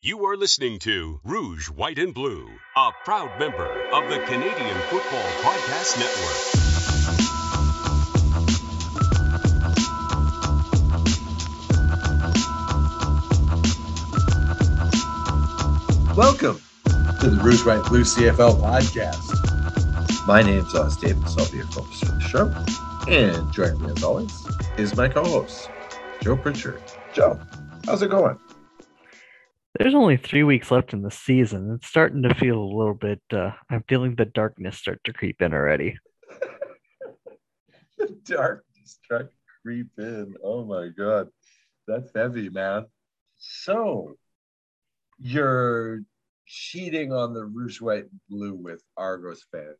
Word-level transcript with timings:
You 0.00 0.24
are 0.26 0.36
listening 0.36 0.78
to 0.80 1.18
Rouge, 1.24 1.68
White, 1.68 1.98
and 1.98 2.14
Blue, 2.14 2.48
a 2.76 2.90
proud 3.04 3.36
member 3.36 3.66
of 3.92 4.08
the 4.08 4.20
Canadian 4.26 4.80
Football 4.82 5.28
Podcast 5.42 5.98
Network. 5.98 6.38
Welcome 16.16 16.62
to 17.18 17.30
the 17.30 17.40
Rouge 17.42 17.66
White 17.66 17.84
Blue 17.88 18.02
CFL 18.02 18.60
podcast. 18.60 20.28
My 20.28 20.42
name's 20.42 20.76
Os 20.76 20.96
Davis. 20.96 21.36
I'll 21.36 21.50
be 21.50 21.56
your 21.56 21.66
host 21.66 22.04
for 22.04 22.12
the 22.12 22.20
show. 22.20 22.54
And 23.12 23.52
joining 23.52 23.82
me 23.82 23.90
as 23.90 24.04
always 24.04 24.46
is 24.76 24.94
my 24.94 25.08
co-host, 25.08 25.68
Joe 26.22 26.36
Pritchard. 26.36 26.80
Joe, 27.12 27.36
how's 27.84 28.00
it 28.02 28.10
going? 28.10 28.38
There's 29.78 29.94
only 29.94 30.16
three 30.16 30.42
weeks 30.42 30.72
left 30.72 30.92
in 30.92 31.02
the 31.02 31.10
season. 31.10 31.74
It's 31.76 31.86
starting 31.86 32.22
to 32.24 32.34
feel 32.34 32.58
a 32.58 32.76
little 32.76 32.94
bit. 32.94 33.20
Uh, 33.32 33.52
I'm 33.70 33.84
feeling 33.88 34.16
the 34.16 34.24
darkness 34.24 34.76
start 34.76 35.00
to 35.04 35.12
creep 35.12 35.40
in 35.40 35.54
already. 35.54 35.96
the 37.98 38.08
darkness 38.24 38.98
start 39.04 39.30
to 39.30 39.36
creep 39.62 39.90
in. 39.98 40.34
Oh 40.42 40.64
my 40.64 40.88
god. 40.88 41.28
That's 41.86 42.10
heavy, 42.14 42.48
man. 42.48 42.86
So 43.36 44.16
you're 45.18 46.02
cheating 46.46 47.12
on 47.12 47.32
the 47.32 47.44
Rouge 47.44 47.80
White 47.80 48.10
and 48.10 48.20
Blue 48.28 48.54
with 48.54 48.82
Argos 48.96 49.44
Fancast. 49.54 49.76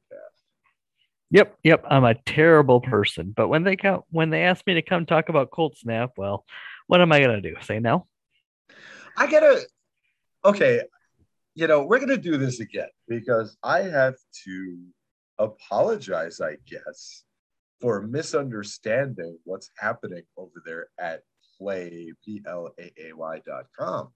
Yep, 1.30 1.58
yep. 1.64 1.84
I'm 1.90 2.04
a 2.04 2.14
terrible 2.14 2.80
person, 2.80 3.34
but 3.36 3.48
when 3.48 3.64
they 3.64 3.76
come, 3.76 4.02
when 4.10 4.30
they 4.30 4.44
ask 4.44 4.66
me 4.66 4.74
to 4.74 4.82
come 4.82 5.06
talk 5.06 5.28
about 5.28 5.50
Cold 5.50 5.76
Snap, 5.76 6.12
well, 6.16 6.44
what 6.86 7.00
am 7.00 7.12
I 7.12 7.20
gonna 7.20 7.40
do? 7.40 7.56
Say 7.62 7.80
no? 7.80 8.06
I 9.16 9.30
gotta. 9.30 9.66
Okay, 10.44 10.82
you 11.54 11.66
know 11.66 11.84
we're 11.84 11.98
gonna 11.98 12.16
do 12.16 12.36
this 12.36 12.60
again 12.60 12.88
because 13.08 13.56
I 13.62 13.82
have 13.82 14.14
to 14.44 14.78
apologize, 15.38 16.40
I 16.40 16.56
guess, 16.66 17.24
for 17.80 18.02
misunderstanding 18.02 19.38
what's 19.44 19.70
happening 19.76 20.22
over 20.36 20.62
there 20.64 20.88
at 20.98 21.22
Plaay 21.60 22.10
dot 23.46 23.66
com. 23.78 24.12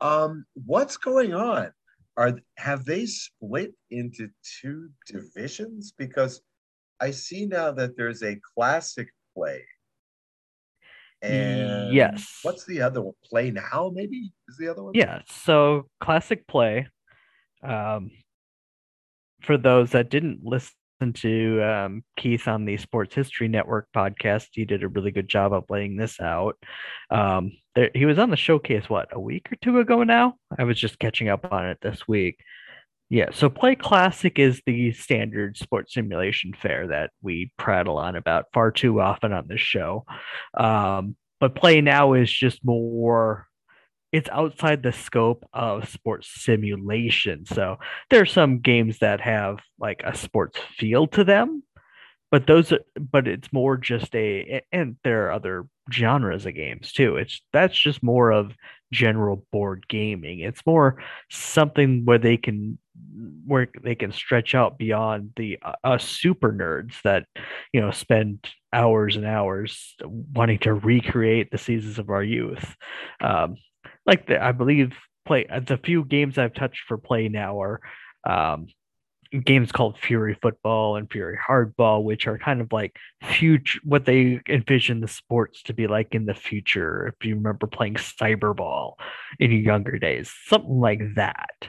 Um, 0.00 0.44
what's 0.54 0.96
going 0.96 1.34
on? 1.34 1.72
Are 2.16 2.38
have 2.58 2.84
they 2.84 3.06
split 3.06 3.72
into 3.90 4.28
two 4.60 4.90
divisions? 5.06 5.92
Because 5.96 6.42
I 7.00 7.10
see 7.10 7.46
now 7.46 7.72
that 7.72 7.96
there's 7.96 8.22
a 8.22 8.38
classic 8.54 9.08
play. 9.34 9.64
And 11.22 11.94
yes. 11.94 12.40
What's 12.42 12.64
the 12.66 12.82
other 12.82 13.00
one? 13.00 13.14
Play 13.24 13.50
now, 13.50 13.90
maybe 13.94 14.32
is 14.48 14.56
the 14.56 14.68
other 14.68 14.82
one. 14.82 14.92
Yeah. 14.94 15.22
So 15.28 15.86
classic 16.00 16.46
play. 16.46 16.88
Um, 17.62 18.10
for 19.42 19.56
those 19.56 19.90
that 19.90 20.10
didn't 20.10 20.40
listen 20.42 20.72
to 21.14 21.62
um, 21.62 22.04
Keith 22.16 22.46
on 22.46 22.64
the 22.64 22.76
Sports 22.76 23.14
History 23.14 23.48
Network 23.48 23.88
podcast, 23.94 24.48
he 24.52 24.64
did 24.64 24.82
a 24.82 24.88
really 24.88 25.10
good 25.10 25.28
job 25.28 25.52
of 25.52 25.64
laying 25.68 25.96
this 25.96 26.20
out. 26.20 26.56
Um, 27.10 27.52
there, 27.74 27.90
he 27.94 28.04
was 28.04 28.18
on 28.18 28.30
the 28.30 28.36
showcase 28.36 28.88
what 28.88 29.08
a 29.12 29.20
week 29.20 29.50
or 29.50 29.56
two 29.56 29.78
ago 29.78 30.02
now. 30.02 30.34
I 30.58 30.64
was 30.64 30.78
just 30.78 30.98
catching 30.98 31.28
up 31.28 31.50
on 31.52 31.66
it 31.66 31.78
this 31.82 32.06
week. 32.06 32.38
Yeah, 33.12 33.28
so 33.30 33.50
Plaay 33.50 33.78
Classic 33.78 34.38
is 34.38 34.62
the 34.64 34.90
standard 34.92 35.58
sports 35.58 35.92
simulation 35.92 36.54
fair 36.54 36.86
that 36.86 37.10
we 37.20 37.52
prattle 37.58 37.98
on 37.98 38.16
about 38.16 38.46
far 38.54 38.70
too 38.70 39.02
often 39.02 39.34
on 39.34 39.48
this 39.48 39.60
show. 39.60 40.06
Um, 40.56 41.14
but 41.38 41.54
Plaay 41.54 41.84
Now 41.84 42.14
is 42.14 42.32
just 42.32 42.64
more 42.64 43.48
it's 44.12 44.30
outside 44.30 44.82
the 44.82 44.92
scope 44.92 45.44
of 45.52 45.90
sports 45.90 46.26
simulation. 46.42 47.44
So 47.44 47.76
there 48.08 48.22
are 48.22 48.26
some 48.26 48.60
games 48.60 49.00
that 49.00 49.20
have 49.20 49.58
like 49.78 50.00
a 50.06 50.16
sports 50.16 50.58
feel 50.78 51.06
to 51.08 51.22
them, 51.22 51.62
but 52.32 52.46
those 52.46 52.72
but 53.12 53.28
it's 53.28 53.52
more 53.52 53.76
just 53.76 54.12
a 54.16 54.62
and 54.72 54.96
there 55.04 55.26
are 55.26 55.32
other 55.32 55.66
genres 55.92 56.46
of 56.46 56.54
games 56.54 56.90
too. 56.90 57.16
It's 57.16 57.42
that's 57.52 57.78
just 57.78 58.02
more 58.02 58.32
of 58.32 58.52
general 58.90 59.46
board 59.52 59.86
gaming. 59.86 60.40
It's 60.40 60.64
more 60.64 61.02
something 61.30 62.06
where 62.06 62.18
they 62.18 62.38
can 62.38 62.78
where 63.46 63.68
they 63.82 63.94
can 63.94 64.12
stretch 64.12 64.54
out 64.54 64.78
beyond 64.78 65.32
the 65.36 65.58
uh, 65.84 65.98
super 65.98 66.52
nerds 66.52 66.94
that 67.02 67.26
you 67.74 67.82
know 67.82 67.90
spend 67.90 68.48
hours 68.72 69.16
and 69.16 69.26
hours 69.26 69.94
wanting 70.02 70.58
to 70.60 70.72
recreate 70.72 71.50
the 71.50 71.58
seasons 71.58 71.98
of 71.98 72.08
our 72.08 72.24
youth. 72.24 72.74
Um, 73.20 73.56
like 74.06 74.26
the, 74.26 74.42
I 74.42 74.52
believe 74.52 74.94
play 75.26 75.46
the 75.66 75.76
few 75.76 76.02
games 76.06 76.38
I've 76.38 76.54
touched 76.54 76.84
for 76.88 76.96
play 76.96 77.28
now 77.28 77.60
are 77.60 77.80
um, 78.28 78.68
games 79.44 79.72
called 79.72 79.98
Fury 79.98 80.36
Football 80.40 80.96
and 80.96 81.10
Fury 81.10 81.38
Hardball, 81.38 82.04
which 82.04 82.26
are 82.26 82.38
kind 82.38 82.60
of 82.60 82.72
like 82.72 82.96
future 83.22 83.80
what 83.84 84.04
they 84.04 84.40
envision 84.48 85.00
the 85.00 85.08
sports 85.08 85.62
to 85.64 85.74
be 85.74 85.86
like 85.86 86.14
in 86.14 86.26
the 86.26 86.34
future. 86.34 87.08
If 87.08 87.26
you 87.26 87.36
remember 87.36 87.66
playing 87.66 87.94
Cyberball 87.94 88.94
in 89.38 89.50
your 89.50 89.60
younger 89.60 89.98
days, 89.98 90.32
something 90.46 90.80
like 90.80 91.00
that, 91.16 91.68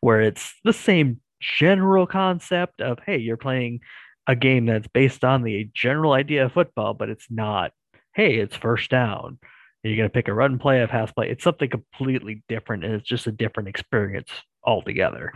where 0.00 0.20
it's 0.20 0.54
the 0.64 0.72
same 0.72 1.20
general 1.40 2.06
concept 2.06 2.80
of 2.80 2.98
hey, 3.04 3.18
you're 3.18 3.36
playing 3.36 3.80
a 4.26 4.34
game 4.34 4.66
that's 4.66 4.88
based 4.88 5.24
on 5.24 5.42
the 5.42 5.70
general 5.74 6.12
idea 6.12 6.46
of 6.46 6.52
football, 6.52 6.94
but 6.94 7.10
it's 7.10 7.26
not. 7.30 7.72
Hey, 8.14 8.36
it's 8.36 8.56
first 8.56 8.90
down 8.90 9.38
you're 9.86 9.96
going 9.96 10.08
to 10.08 10.12
pick 10.12 10.28
a 10.28 10.34
run 10.34 10.58
play, 10.58 10.82
a 10.82 10.88
pass 10.88 11.12
play. 11.12 11.30
It's 11.30 11.44
something 11.44 11.68
completely 11.68 12.42
different, 12.48 12.84
and 12.84 12.94
it's 12.94 13.08
just 13.08 13.26
a 13.26 13.32
different 13.32 13.68
experience 13.68 14.30
altogether. 14.64 15.32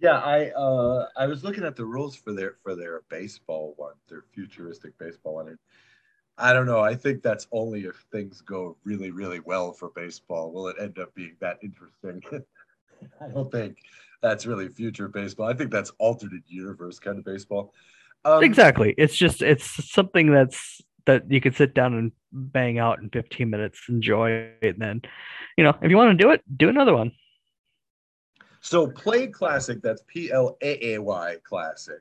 Yeah, 0.00 0.18
I 0.18 0.50
uh, 0.50 1.06
I 1.16 1.26
was 1.26 1.44
looking 1.44 1.64
at 1.64 1.76
the 1.76 1.84
rules 1.84 2.16
for 2.16 2.32
their 2.32 2.56
for 2.62 2.74
their 2.74 3.02
baseball 3.08 3.74
one, 3.76 3.94
their 4.08 4.24
futuristic 4.32 4.96
baseball 4.98 5.34
one. 5.36 5.48
And 5.48 5.58
I 6.36 6.52
don't 6.52 6.66
know. 6.66 6.80
I 6.80 6.94
think 6.94 7.22
that's 7.22 7.46
only 7.52 7.84
if 7.84 8.04
things 8.10 8.40
go 8.40 8.76
really, 8.84 9.10
really 9.10 9.40
well 9.40 9.72
for 9.72 9.90
baseball. 9.90 10.52
Will 10.52 10.68
it 10.68 10.76
end 10.80 10.98
up 10.98 11.14
being 11.14 11.36
that 11.40 11.58
interesting? 11.62 12.22
I 13.20 13.28
don't 13.28 13.50
think 13.52 13.78
that's 14.22 14.46
really 14.46 14.68
future 14.68 15.08
baseball. 15.08 15.48
I 15.48 15.54
think 15.54 15.70
that's 15.70 15.92
alternate 15.98 16.42
universe 16.46 16.98
kind 16.98 17.18
of 17.18 17.24
baseball. 17.24 17.72
Um, 18.24 18.42
exactly. 18.42 18.94
It's 18.96 19.16
just 19.16 19.42
it's 19.42 19.92
something 19.92 20.32
that's 20.32 20.80
that 21.06 21.30
you 21.30 21.40
could 21.40 21.54
sit 21.54 21.74
down 21.74 21.94
and 21.94 22.12
bang 22.32 22.78
out 22.78 22.98
in 23.00 23.10
15 23.10 23.48
minutes, 23.50 23.80
enjoy 23.88 24.30
it, 24.30 24.56
and 24.62 24.80
then, 24.80 25.02
you 25.56 25.64
know, 25.64 25.74
if 25.82 25.90
you 25.90 25.96
want 25.96 26.16
to 26.16 26.24
do 26.24 26.30
it, 26.30 26.42
do 26.56 26.68
another 26.68 26.94
one. 26.94 27.12
So 28.64 28.86
Plaay 28.86 29.30
Classic, 29.30 29.82
that's 29.82 30.02
P 30.06 30.32
L 30.32 30.56
A 30.62 30.94
A 30.94 30.98
Y 30.98 31.36
Classic, 31.44 32.00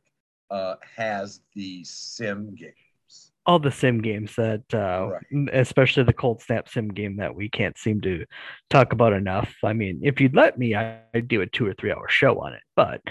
uh, 0.50 0.76
has 0.96 1.42
the 1.54 1.84
sim 1.84 2.56
games. 2.56 3.34
All 3.46 3.60
the 3.60 3.70
sim 3.70 4.02
games 4.02 4.34
that, 4.38 4.64
uh, 4.74 5.10
right. 5.10 5.50
especially 5.52 6.04
the 6.04 6.14
Cold 6.14 6.42
Snap 6.42 6.70
sim 6.70 6.88
game 6.88 7.18
that 7.18 7.36
we 7.36 7.50
can't 7.50 7.78
seem 7.78 8.00
to 8.02 8.26
talk 8.70 8.94
about 8.94 9.12
enough. 9.12 9.54
I 9.62 9.74
mean, 9.74 10.00
if 10.04 10.22
you'd 10.22 10.38
let 10.38 10.58
me, 10.58 10.74
I'd 10.74 11.28
do 11.28 11.42
a 11.42 11.48
two 11.48 11.68
or 11.68 11.74
three 11.74 11.92
hour 11.92 12.08
show 12.08 12.40
on 12.40 12.54
it, 12.54 12.64
but. 12.76 13.02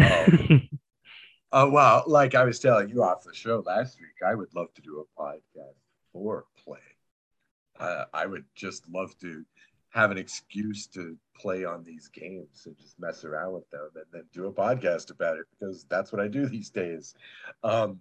oh. 0.00 0.26
Uh, 1.52 1.68
well, 1.70 2.02
like 2.08 2.34
I 2.34 2.42
was 2.44 2.58
telling 2.58 2.88
you 2.88 3.04
off 3.04 3.22
the 3.22 3.32
show 3.32 3.62
last 3.64 3.98
week, 4.00 4.26
I 4.26 4.34
would 4.34 4.52
love 4.54 4.74
to 4.74 4.82
do 4.82 4.98
a 5.00 5.22
podcast 5.22 5.76
for 6.12 6.44
play. 6.62 6.80
Uh, 7.78 8.06
I 8.12 8.26
would 8.26 8.44
just 8.56 8.86
love 8.88 9.16
to 9.20 9.44
have 9.96 10.10
an 10.10 10.18
excuse 10.18 10.86
to 10.86 11.16
play 11.34 11.64
on 11.64 11.82
these 11.82 12.08
games 12.08 12.64
and 12.66 12.76
just 12.76 13.00
mess 13.00 13.24
around 13.24 13.54
with 13.54 13.68
them 13.70 13.88
and 13.94 14.04
then 14.12 14.24
do 14.30 14.46
a 14.46 14.52
podcast 14.52 15.10
about 15.10 15.38
it 15.38 15.46
because 15.50 15.86
that's 15.88 16.12
what 16.12 16.20
I 16.20 16.28
do 16.28 16.46
these 16.46 16.68
days. 16.68 17.14
Um, 17.64 17.98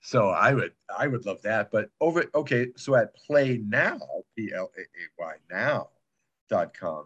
so 0.00 0.30
I 0.30 0.54
would 0.54 0.72
I 0.98 1.06
would 1.06 1.26
love 1.26 1.42
that. 1.42 1.70
But 1.70 1.90
over 2.00 2.24
okay, 2.34 2.68
so 2.76 2.94
at 2.94 3.14
play 3.14 3.60
now, 3.62 4.00
P 4.36 4.52
L 4.54 4.70
A 4.76 4.80
A 4.80 5.04
Y 5.18 5.34
now 5.50 5.90
dot 6.48 6.72
com, 6.72 7.04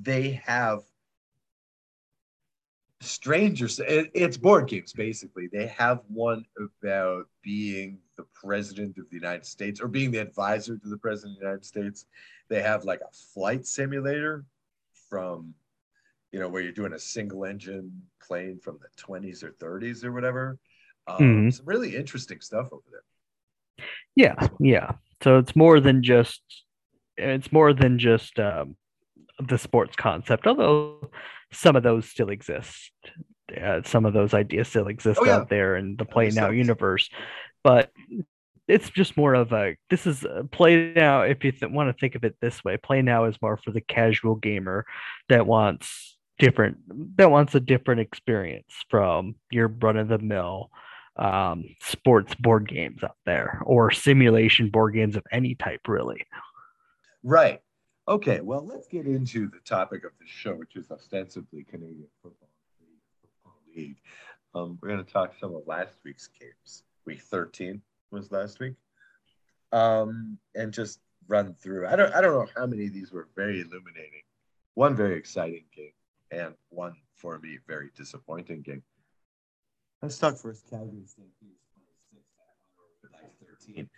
they 0.00 0.40
have 0.44 0.82
strangers 3.12 3.78
it, 3.80 4.10
it's 4.14 4.36
board 4.36 4.68
games 4.68 4.92
basically. 4.92 5.48
They 5.52 5.66
have 5.66 6.00
one 6.08 6.44
about 6.58 7.26
being 7.42 7.98
the 8.16 8.24
president 8.34 8.98
of 8.98 9.08
the 9.10 9.16
united 9.16 9.46
states 9.46 9.80
or 9.80 9.88
being 9.88 10.10
the 10.10 10.18
advisor 10.18 10.76
to 10.76 10.88
the 10.88 10.96
president 10.96 11.36
of 11.36 11.40
the 11.40 11.46
united 11.46 11.64
states. 11.64 12.06
They 12.48 12.62
have 12.62 12.84
like 12.84 13.00
a 13.00 13.14
flight 13.34 13.66
simulator 13.66 14.44
from 15.08 15.54
you 16.32 16.40
know 16.40 16.48
where 16.48 16.62
you're 16.62 16.72
doing 16.72 16.94
a 16.94 16.98
single 16.98 17.44
engine 17.44 18.02
plane 18.26 18.58
from 18.58 18.78
the 18.80 19.02
20s 19.02 19.42
or 19.42 19.52
30s 19.52 20.04
or 20.04 20.12
whatever. 20.12 20.58
Um, 21.06 21.18
mm-hmm. 21.18 21.50
some 21.50 21.66
really 21.66 21.96
interesting 21.96 22.40
stuff 22.40 22.68
over 22.72 22.84
there. 22.90 23.86
Yeah 24.16 24.48
yeah. 24.58 24.92
So 25.22 25.38
it's 25.38 25.54
more 25.54 25.80
than 25.80 26.02
just 26.02 26.42
it's 27.16 27.52
more 27.52 27.72
than 27.72 27.98
just 27.98 28.38
um, 28.38 28.76
the 29.38 29.58
sports 29.58 29.96
concept 29.96 30.46
although 30.46 31.10
some 31.52 31.76
of 31.76 31.82
those 31.82 32.08
still 32.08 32.30
exist. 32.30 32.90
Uh, 33.60 33.82
some 33.84 34.06
of 34.06 34.14
those 34.14 34.34
ideas 34.34 34.68
still 34.68 34.88
exist 34.88 35.20
oh, 35.22 35.26
yeah. 35.26 35.36
out 35.36 35.50
there 35.50 35.76
in 35.76 35.96
the 35.96 36.06
Plaay 36.06 36.34
Now 36.34 36.50
universe, 36.50 37.10
but 37.62 37.90
it's 38.68 38.90
just 38.90 39.16
more 39.16 39.34
of 39.34 39.52
a 39.52 39.76
this 39.90 40.06
is 40.06 40.24
play 40.50 40.92
now 40.94 41.22
if 41.22 41.44
you 41.44 41.52
th- 41.52 41.70
want 41.70 41.88
to 41.88 42.00
think 42.00 42.14
of 42.14 42.24
it 42.24 42.36
this 42.40 42.62
way 42.64 42.76
play 42.76 43.02
now 43.02 43.24
is 43.24 43.36
more 43.42 43.56
for 43.56 43.70
the 43.70 43.80
casual 43.80 44.34
gamer 44.36 44.86
that 45.28 45.46
wants 45.46 46.16
different 46.38 46.78
that 47.16 47.30
wants 47.30 47.54
a 47.54 47.60
different 47.60 48.00
experience 48.00 48.72
from 48.88 49.34
your 49.50 49.68
run 49.68 49.96
of 49.96 50.08
the 50.08 50.18
mill 50.18 50.70
um, 51.16 51.64
sports 51.82 52.34
board 52.36 52.66
games 52.66 53.02
out 53.04 53.16
there 53.26 53.60
or 53.66 53.90
simulation 53.90 54.70
board 54.70 54.94
games 54.94 55.16
of 55.16 55.24
any 55.30 55.54
type 55.54 55.80
really 55.86 56.24
right 57.22 57.60
okay 58.08 58.40
well 58.40 58.66
let's 58.66 58.88
get 58.88 59.06
into 59.06 59.48
the 59.48 59.60
topic 59.64 60.04
of 60.04 60.12
the 60.18 60.26
show 60.26 60.54
which 60.54 60.76
is 60.76 60.90
ostensibly 60.90 61.64
canadian 61.64 62.08
football 62.22 62.48
league 63.74 63.98
um, 64.54 64.78
we're 64.82 64.88
going 64.88 65.04
to 65.04 65.10
talk 65.10 65.32
some 65.40 65.54
of 65.54 65.62
last 65.66 65.98
week's 66.04 66.28
games 66.38 66.84
week 67.06 67.20
13 67.20 67.80
was 68.10 68.30
last 68.30 68.60
week, 68.60 68.74
um, 69.72 70.38
and 70.54 70.72
just 70.72 71.00
run 71.28 71.54
through. 71.54 71.86
I 71.86 71.96
don't 71.96 72.14
I 72.14 72.20
don't 72.20 72.32
know 72.32 72.46
how 72.56 72.66
many 72.66 72.86
of 72.86 72.92
these 72.92 73.10
were 73.10 73.28
very 73.34 73.60
illuminating. 73.60 74.22
One 74.74 74.94
very 74.94 75.16
exciting 75.16 75.64
game, 75.74 75.92
and 76.30 76.54
one 76.68 76.94
for 77.16 77.38
me 77.38 77.58
very 77.66 77.90
disappointing 77.96 78.62
game. 78.62 78.82
Let's 80.02 80.18
talk 80.18 80.36
first. 80.36 80.68
Calgary 80.68 81.04
Stampede 81.06 81.56
26 82.12 82.24
like 83.12 83.48
13. 83.48 83.88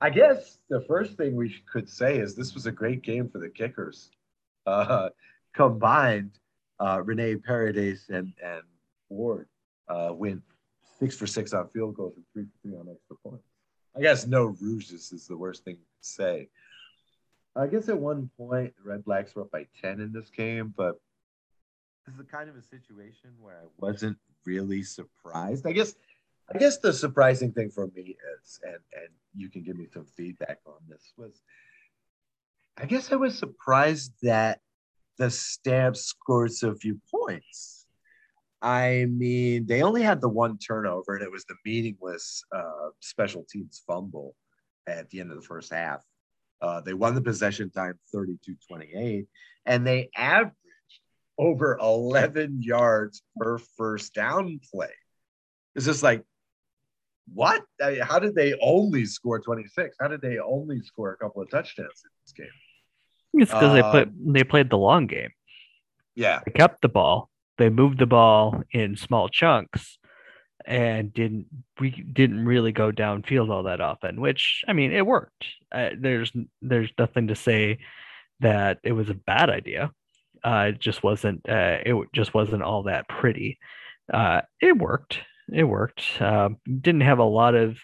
I 0.00 0.10
guess 0.10 0.58
the 0.68 0.80
first 0.82 1.16
thing 1.16 1.34
we 1.34 1.54
could 1.70 1.88
say 1.88 2.18
is 2.18 2.34
this 2.34 2.54
was 2.54 2.66
a 2.66 2.72
great 2.72 3.02
game 3.02 3.28
for 3.28 3.38
the 3.38 3.48
kickers. 3.48 4.10
Uh, 4.66 5.08
combined, 5.54 6.32
uh, 6.78 7.00
Rene 7.02 7.36
Paredes 7.36 8.04
and, 8.10 8.34
and 8.44 8.60
Ward 9.08 9.48
uh, 9.88 10.10
went 10.12 10.42
six 10.98 11.16
for 11.16 11.26
six 11.26 11.54
on 11.54 11.68
field 11.68 11.94
goals 11.94 12.16
and 12.16 12.24
three 12.34 12.44
for 12.44 12.50
three 12.60 12.76
on 12.76 12.86
extra 12.90 13.16
points. 13.24 13.46
I 13.96 14.02
guess 14.02 14.26
no 14.26 14.54
rouges 14.60 15.10
is 15.10 15.26
the 15.26 15.38
worst 15.38 15.64
thing 15.64 15.76
to 15.76 15.80
say. 16.02 16.50
I 17.56 17.66
guess 17.66 17.88
at 17.88 17.98
one 17.98 18.30
point 18.36 18.74
the 18.76 18.90
Red 18.90 19.04
Blacks 19.04 19.34
were 19.34 19.42
up 19.42 19.50
by 19.50 19.66
10 19.80 20.00
in 20.00 20.12
this 20.12 20.28
game, 20.28 20.74
but 20.76 21.00
this 22.04 22.12
is 22.12 22.18
the 22.18 22.24
kind 22.24 22.48
of 22.48 22.56
a 22.56 22.62
situation 22.62 23.30
where 23.40 23.56
I 23.56 23.66
wasn't 23.78 24.18
really 24.44 24.82
surprised. 24.82 25.66
I 25.66 25.72
guess 25.72 25.94
I 26.52 26.58
guess 26.58 26.78
the 26.78 26.92
surprising 26.92 27.52
thing 27.52 27.70
for 27.70 27.88
me 27.94 28.16
is, 28.40 28.60
and 28.62 28.78
and 28.94 29.08
you 29.34 29.50
can 29.50 29.62
give 29.62 29.76
me 29.76 29.86
some 29.92 30.06
feedback 30.16 30.58
on 30.66 30.78
this, 30.88 31.12
was 31.16 31.42
I 32.76 32.86
guess 32.86 33.12
I 33.12 33.16
was 33.16 33.36
surprised 33.38 34.12
that 34.22 34.60
the 35.18 35.30
Stamps 35.30 36.04
scored 36.04 36.52
so 36.52 36.74
few 36.74 37.00
points. 37.10 37.86
I 38.62 39.06
mean, 39.10 39.66
they 39.66 39.82
only 39.82 40.02
had 40.02 40.20
the 40.20 40.28
one 40.28 40.58
turnover, 40.58 41.14
and 41.14 41.24
it 41.24 41.30
was 41.30 41.44
the 41.44 41.56
meaningless 41.64 42.42
uh, 42.54 42.90
special 43.00 43.44
teams 43.50 43.82
fumble 43.86 44.34
at 44.86 45.10
the 45.10 45.20
end 45.20 45.30
of 45.30 45.36
the 45.36 45.46
first 45.46 45.72
half. 45.72 46.02
Uh, 46.60 46.80
they 46.80 46.94
won 46.94 47.14
the 47.14 47.20
possession 47.20 47.70
time 47.70 47.98
32 48.12 48.56
28, 48.68 49.26
and 49.66 49.86
they 49.86 50.10
averaged 50.16 50.54
over 51.36 51.78
11 51.80 52.62
yards 52.62 53.22
per 53.36 53.58
first 53.58 54.14
down 54.14 54.60
play. 54.72 54.92
It's 55.76 55.86
just 55.86 56.02
like, 56.02 56.24
what? 57.34 57.62
I 57.82 57.90
mean, 57.90 58.00
how 58.00 58.18
did 58.18 58.34
they 58.34 58.54
only 58.62 59.04
score 59.04 59.38
26? 59.40 59.96
How 60.00 60.08
did 60.08 60.20
they 60.20 60.38
only 60.38 60.80
score 60.80 61.12
a 61.12 61.16
couple 61.16 61.42
of 61.42 61.50
touchdowns 61.50 62.02
in 62.04 62.10
this 62.24 62.32
game? 62.32 62.46
It's 63.34 63.50
because 63.50 63.70
uh, 63.70 63.74
they 63.74 63.82
played 63.82 64.12
they 64.34 64.44
played 64.44 64.70
the 64.70 64.78
long 64.78 65.06
game. 65.06 65.30
Yeah, 66.14 66.40
they 66.44 66.52
kept 66.52 66.82
the 66.82 66.88
ball 66.88 67.30
they 67.58 67.68
moved 67.68 67.98
the 67.98 68.06
ball 68.06 68.62
in 68.72 68.96
small 68.96 69.28
chunks 69.28 69.98
and 70.64 71.12
didn't 71.12 71.46
we 71.78 71.90
didn't 71.90 72.44
really 72.44 72.72
go 72.72 72.90
downfield 72.90 73.50
all 73.50 73.64
that 73.64 73.80
often 73.80 74.20
which 74.20 74.64
i 74.66 74.72
mean 74.72 74.92
it 74.92 75.06
worked 75.06 75.44
uh, 75.72 75.90
there's 75.98 76.32
there's 76.62 76.90
nothing 76.98 77.28
to 77.28 77.34
say 77.34 77.78
that 78.40 78.78
it 78.82 78.92
was 78.92 79.10
a 79.10 79.14
bad 79.14 79.50
idea 79.50 79.90
uh, 80.44 80.66
it 80.68 80.78
just 80.78 81.02
wasn't 81.02 81.40
uh, 81.48 81.78
it 81.84 81.94
just 82.14 82.32
wasn't 82.32 82.62
all 82.62 82.84
that 82.84 83.08
pretty 83.08 83.58
uh, 84.12 84.40
it 84.60 84.76
worked 84.76 85.18
it 85.52 85.64
worked 85.64 86.02
uh, 86.20 86.50
didn't 86.64 87.02
have 87.02 87.18
a 87.18 87.24
lot 87.24 87.54
of 87.54 87.78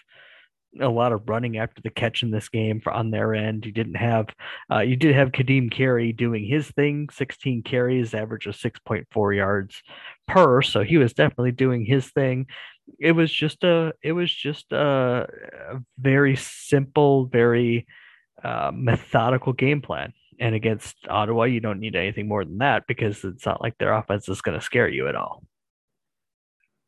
a 0.81 0.89
lot 0.89 1.13
of 1.13 1.27
running 1.27 1.57
after 1.57 1.81
the 1.81 1.89
catch 1.89 2.23
in 2.23 2.31
this 2.31 2.49
game 2.49 2.81
on 2.87 3.11
their 3.11 3.33
end. 3.33 3.65
You 3.65 3.71
didn't 3.71 3.95
have, 3.95 4.27
uh, 4.71 4.79
you 4.79 4.95
did 4.95 5.15
have 5.15 5.31
Kadeem 5.31 5.71
Carey 5.71 6.11
doing 6.11 6.45
his 6.45 6.67
thing, 6.69 7.07
16 7.11 7.63
carries, 7.63 8.13
average 8.13 8.47
of 8.47 8.55
6.4 8.55 9.35
yards 9.35 9.81
per. 10.27 10.61
So 10.61 10.83
he 10.83 10.97
was 10.97 11.13
definitely 11.13 11.51
doing 11.51 11.85
his 11.85 12.09
thing. 12.11 12.47
It 12.99 13.13
was 13.13 13.31
just 13.31 13.63
a, 13.63 13.93
it 14.03 14.11
was 14.11 14.33
just 14.33 14.71
a, 14.71 15.27
a 15.71 15.79
very 15.97 16.35
simple, 16.35 17.25
very 17.25 17.87
uh, 18.43 18.71
methodical 18.73 19.53
game 19.53 19.81
plan. 19.81 20.13
And 20.39 20.53
against 20.53 20.97
Ottawa, 21.09 21.43
you 21.43 21.61
don't 21.61 21.79
need 21.79 21.95
anything 21.95 22.27
more 22.27 22.43
than 22.43 22.57
that 22.57 22.83
because 22.87 23.23
it's 23.23 23.45
not 23.45 23.61
like 23.61 23.77
their 23.77 23.93
offense 23.93 24.27
is 24.27 24.41
going 24.41 24.59
to 24.59 24.65
scare 24.65 24.89
you 24.89 25.07
at 25.07 25.15
all. 25.15 25.43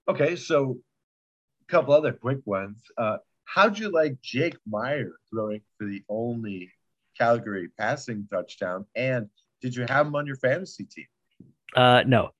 Okay, 0.09 0.35
so 0.35 0.77
a 1.67 1.71
couple 1.71 1.93
other 1.93 2.13
quick 2.13 2.39
ones. 2.45 2.81
Uh, 2.97 3.17
How'd 3.47 3.79
you 3.79 3.89
like 3.89 4.21
Jake 4.21 4.57
Maier 4.69 5.11
throwing 5.29 5.61
for 5.77 5.87
the 5.87 6.03
only 6.09 6.69
Calgary 7.17 7.69
passing 7.79 8.27
touchdown? 8.29 8.85
And 8.93 9.29
did 9.61 9.73
you 9.73 9.85
have 9.87 10.05
him 10.05 10.15
on 10.15 10.27
your 10.27 10.35
fantasy 10.35 10.83
team? 10.83 11.05
Uh, 11.73 12.03
no, 12.05 12.31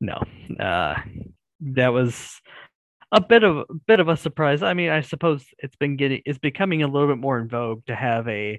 no. 0.00 0.18
Uh, 0.58 0.96
that 1.60 1.88
was 1.88 2.40
a 3.12 3.20
bit 3.20 3.44
of 3.44 3.58
a 3.58 3.74
bit 3.86 4.00
of 4.00 4.08
a 4.08 4.16
surprise. 4.16 4.62
I 4.62 4.72
mean, 4.72 4.88
I 4.88 5.02
suppose 5.02 5.44
it's 5.58 5.76
been 5.76 5.96
getting 5.96 6.22
it's 6.24 6.38
becoming 6.38 6.82
a 6.82 6.88
little 6.88 7.08
bit 7.08 7.18
more 7.18 7.38
in 7.38 7.48
vogue 7.48 7.84
to 7.86 7.94
have 7.94 8.26
a 8.28 8.58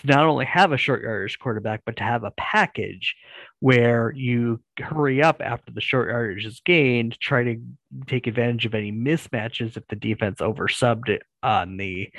to 0.00 0.06
not 0.06 0.26
only 0.26 0.44
have 0.44 0.72
a 0.72 0.76
short 0.76 1.02
yardage 1.02 1.38
quarterback, 1.38 1.82
but 1.84 1.96
to 1.96 2.02
have 2.02 2.24
a 2.24 2.32
package 2.32 3.14
where 3.60 4.12
you 4.14 4.60
hurry 4.78 5.22
up 5.22 5.40
after 5.40 5.72
the 5.72 5.80
short 5.80 6.08
yardage 6.08 6.46
is 6.46 6.60
gained, 6.64 7.18
try 7.20 7.44
to 7.44 7.60
take 8.06 8.26
advantage 8.26 8.66
of 8.66 8.74
any 8.74 8.92
mismatches 8.92 9.76
if 9.76 9.86
the 9.88 9.96
defense 9.96 10.40
oversubbed 10.40 11.08
it 11.08 11.22
on 11.42 11.76
the 11.76 12.10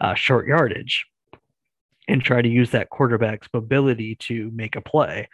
uh, 0.00 0.14
short 0.14 0.46
yardage, 0.46 1.06
and 2.08 2.22
try 2.22 2.40
to 2.40 2.48
use 2.48 2.70
that 2.70 2.90
quarterback's 2.90 3.48
mobility 3.52 4.14
to 4.16 4.50
make 4.52 4.76
a 4.76 4.80
play. 4.80 5.28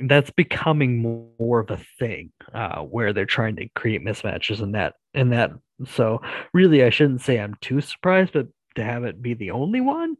That's 0.00 0.30
becoming 0.30 0.98
more 1.38 1.60
of 1.60 1.70
a 1.70 1.80
thing 1.98 2.30
uh, 2.54 2.82
where 2.82 3.12
they're 3.12 3.26
trying 3.26 3.56
to 3.56 3.68
create 3.74 4.04
mismatches 4.04 4.62
in 4.62 4.72
that 4.72 4.94
in 5.12 5.30
that. 5.30 5.50
So 5.86 6.22
really, 6.52 6.84
I 6.84 6.90
shouldn't 6.90 7.20
say 7.20 7.38
I'm 7.38 7.56
too 7.60 7.80
surprised, 7.80 8.32
but 8.32 8.46
to 8.76 8.84
have 8.84 9.04
it 9.04 9.20
be 9.20 9.34
the 9.34 9.50
only 9.50 9.80
one, 9.80 10.16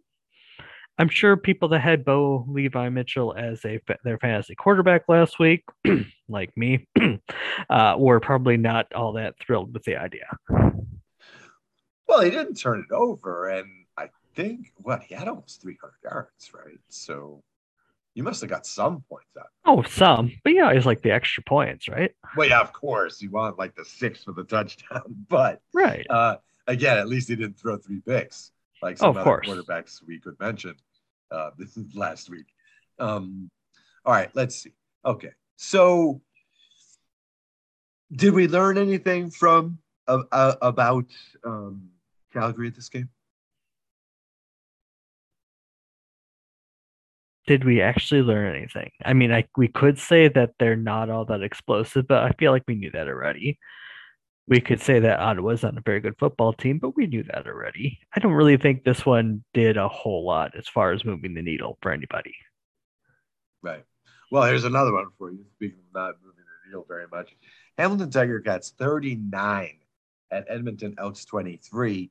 I'm 0.98 1.08
sure 1.08 1.36
people 1.36 1.68
that 1.68 1.80
had 1.80 2.04
Bo 2.04 2.44
Levi 2.48 2.88
Mitchell 2.88 3.32
as 3.36 3.64
a 3.64 3.80
their 4.02 4.18
fantasy 4.18 4.56
quarterback 4.56 5.08
last 5.08 5.38
week, 5.38 5.64
like 6.28 6.56
me, 6.56 6.88
uh, 7.70 7.94
were 7.96 8.18
probably 8.18 8.56
not 8.56 8.92
all 8.92 9.12
that 9.12 9.38
thrilled 9.38 9.72
with 9.72 9.84
the 9.84 9.96
idea. 9.96 10.26
Well, 12.08 12.22
he 12.22 12.30
didn't 12.30 12.54
turn 12.54 12.84
it 12.88 12.92
over, 12.92 13.48
and 13.48 13.68
I 13.96 14.08
think 14.34 14.72
what 14.76 15.02
he 15.04 15.14
had 15.14 15.28
almost 15.28 15.62
300 15.62 15.92
yards, 16.02 16.50
right? 16.52 16.78
So 16.88 17.44
you 18.14 18.24
must 18.24 18.40
have 18.40 18.50
got 18.50 18.66
some 18.66 19.04
points 19.08 19.36
out. 19.38 19.46
Oh, 19.64 19.82
some, 19.82 20.32
but 20.42 20.52
yeah, 20.52 20.70
it's 20.70 20.86
like 20.86 21.02
the 21.02 21.12
extra 21.12 21.44
points, 21.44 21.88
right? 21.88 22.10
Well, 22.36 22.48
yeah, 22.48 22.60
of 22.60 22.72
course, 22.72 23.22
you 23.22 23.30
want 23.30 23.56
like 23.56 23.76
the 23.76 23.84
six 23.84 24.24
for 24.24 24.32
the 24.32 24.42
touchdown, 24.42 25.02
but 25.28 25.60
right. 25.72 26.06
Uh, 26.10 26.38
again, 26.66 26.98
at 26.98 27.06
least 27.06 27.28
he 27.28 27.36
didn't 27.36 27.60
throw 27.60 27.76
three 27.76 28.00
picks 28.04 28.50
like 28.82 28.98
some 28.98 29.08
oh, 29.08 29.10
other 29.12 29.22
course. 29.22 29.46
quarterbacks 29.46 30.00
we 30.06 30.18
could 30.18 30.38
mention. 30.40 30.74
Uh, 31.30 31.50
this 31.58 31.76
is 31.76 31.94
last 31.94 32.30
week. 32.30 32.46
Um, 32.98 33.50
all 34.04 34.12
right, 34.12 34.30
let's 34.34 34.56
see. 34.56 34.72
Okay, 35.04 35.32
so 35.56 36.20
did 38.12 38.34
we 38.34 38.48
learn 38.48 38.78
anything 38.78 39.30
from 39.30 39.78
uh, 40.06 40.22
uh, 40.32 40.54
about 40.62 41.06
um, 41.44 41.88
Calgary 42.32 42.68
at 42.68 42.74
this 42.74 42.88
game? 42.88 43.08
Did 47.46 47.64
we 47.64 47.80
actually 47.80 48.20
learn 48.20 48.54
anything? 48.54 48.90
I 49.04 49.14
mean, 49.14 49.32
I 49.32 49.44
we 49.56 49.68
could 49.68 49.98
say 49.98 50.28
that 50.28 50.50
they're 50.58 50.76
not 50.76 51.08
all 51.08 51.24
that 51.26 51.42
explosive, 51.42 52.06
but 52.06 52.22
I 52.22 52.32
feel 52.38 52.52
like 52.52 52.64
we 52.68 52.74
knew 52.74 52.90
that 52.90 53.08
already 53.08 53.58
we 54.48 54.60
could 54.60 54.80
say 54.80 54.98
that 54.98 55.20
Ottawa's 55.20 55.62
not 55.62 55.76
a 55.76 55.82
very 55.82 56.00
good 56.00 56.18
football 56.18 56.54
team, 56.54 56.78
but 56.78 56.96
we 56.96 57.06
knew 57.06 57.22
that 57.24 57.46
already. 57.46 57.98
I 58.14 58.20
don't 58.20 58.32
really 58.32 58.56
think 58.56 58.82
this 58.82 59.04
one 59.04 59.44
did 59.52 59.76
a 59.76 59.88
whole 59.88 60.24
lot 60.24 60.52
as 60.56 60.66
far 60.66 60.92
as 60.92 61.04
moving 61.04 61.34
the 61.34 61.42
needle 61.42 61.76
for 61.82 61.92
anybody. 61.92 62.34
Right. 63.62 63.84
Well, 64.30 64.44
here's 64.44 64.64
another 64.64 64.92
one 64.92 65.06
for 65.18 65.30
you. 65.30 65.44
Speaking 65.56 65.78
of 65.78 65.94
not 65.94 66.14
moving 66.22 66.38
the 66.38 66.68
needle 66.68 66.86
very 66.88 67.06
much, 67.12 67.36
Hamilton 67.76 68.10
Tiger 68.10 68.40
Cats 68.40 68.72
39 68.78 69.70
at 70.30 70.46
Edmonton 70.48 70.94
Elks 70.98 71.26
23. 71.26 72.10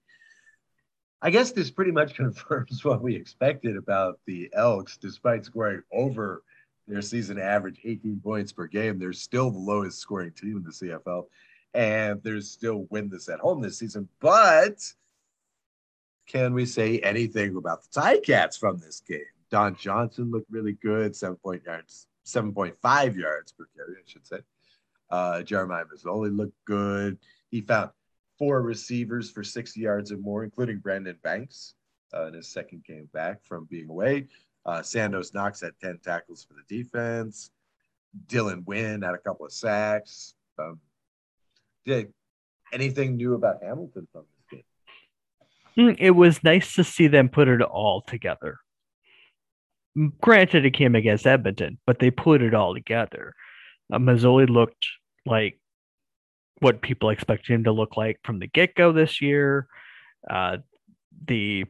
I 1.19 1.29
guess 1.31 1.51
this 1.51 1.71
pretty 1.71 1.91
much 1.91 2.15
confirms 2.15 2.85
what 2.85 3.01
we 3.01 3.15
expected 3.15 3.77
about 3.77 4.19
the 4.27 4.49
Elks, 4.53 4.97
despite 4.97 5.45
scoring 5.45 5.81
over 5.91 6.43
their 6.87 7.01
season 7.01 7.39
average 7.39 7.79
18 7.83 8.21
points 8.23 8.51
per 8.53 8.67
game. 8.67 8.99
They're 8.99 9.11
still 9.11 9.49
the 9.49 9.57
lowest 9.57 9.99
scoring 9.99 10.31
team 10.31 10.57
in 10.57 10.63
the 10.63 10.69
CFL 10.69 11.25
and 11.77 12.19
there's 12.23 12.49
still 12.49 12.87
win 12.89 13.07
this 13.07 13.29
at 13.29 13.39
home 13.39 13.61
this 13.61 13.77
season. 13.77 14.09
But 14.19 14.81
can 16.25 16.55
we 16.55 16.65
say 16.65 16.97
anything 16.99 17.55
about 17.55 17.83
the 17.83 18.01
Ticats 18.01 18.59
from 18.59 18.79
this 18.79 18.99
game? 18.99 19.21
Don 19.51 19.75
Johnson 19.75 20.31
looked 20.31 20.49
really 20.49 20.73
good, 20.73 21.15
seven 21.15 21.37
point 21.37 21.61
yards, 21.65 22.07
seven 22.23 22.51
point 22.51 22.75
five 22.81 23.15
yards 23.15 23.51
per 23.51 23.67
carry, 23.75 23.93
I 23.93 24.01
should 24.05 24.25
say. 24.25 24.39
Uh, 25.11 25.43
Jeremiah 25.43 25.85
Masoli 25.85 26.35
looked 26.35 26.57
good. 26.65 27.19
He 27.51 27.61
found 27.61 27.91
four 28.39 28.61
receivers 28.63 29.29
for 29.29 29.43
60 29.43 29.79
yards 29.79 30.11
or 30.11 30.17
more, 30.17 30.43
including 30.43 30.79
Brandon 30.79 31.17
Banks 31.23 31.75
uh, 32.13 32.25
in 32.25 32.33
his 32.33 32.47
second 32.47 32.83
game 32.85 33.07
back 33.13 33.43
from 33.45 33.65
being 33.69 33.87
away. 33.87 34.27
Uh, 34.65 34.81
Santos-Knox 34.81 35.61
had 35.61 35.71
10 35.81 35.99
tackles 36.03 36.43
for 36.43 36.55
the 36.55 36.83
defense. 36.83 37.51
Dylan 38.27 38.65
Wynn 38.65 39.03
had 39.03 39.13
a 39.13 39.19
couple 39.19 39.45
of 39.45 39.53
sacks. 39.53 40.33
Um, 40.59 40.79
did 41.87 42.13
anything 42.71 43.15
new 43.15 43.33
about 43.33 43.63
Hamilton 43.63 44.07
from 44.11 44.25
this 44.51 44.61
game? 45.75 45.87
Mm, 45.87 45.95
it 45.99 46.11
was 46.11 46.43
nice 46.43 46.75
to 46.75 46.83
see 46.83 47.07
them 47.07 47.29
put 47.29 47.47
it 47.47 47.61
all 47.61 48.01
together. 48.01 48.59
Granted, 50.21 50.65
it 50.65 50.73
came 50.75 50.93
against 50.93 51.25
Edmonton, 51.25 51.79
but 51.87 51.97
they 51.97 52.11
put 52.11 52.43
it 52.43 52.53
all 52.53 52.75
together. 52.75 53.33
Uh, 53.91 53.97
Masoli 53.97 54.47
looked 54.47 54.85
like 55.25 55.59
what 56.59 56.81
people 56.81 57.09
expected 57.09 57.53
him 57.53 57.63
to 57.63 57.71
look 57.71 57.97
like 57.97 58.19
from 58.23 58.39
the 58.39 58.47
get 58.47 58.75
go 58.75 58.91
this 58.91 59.21
year. 59.21 59.67
Uh, 60.29 60.57
the 61.25 61.65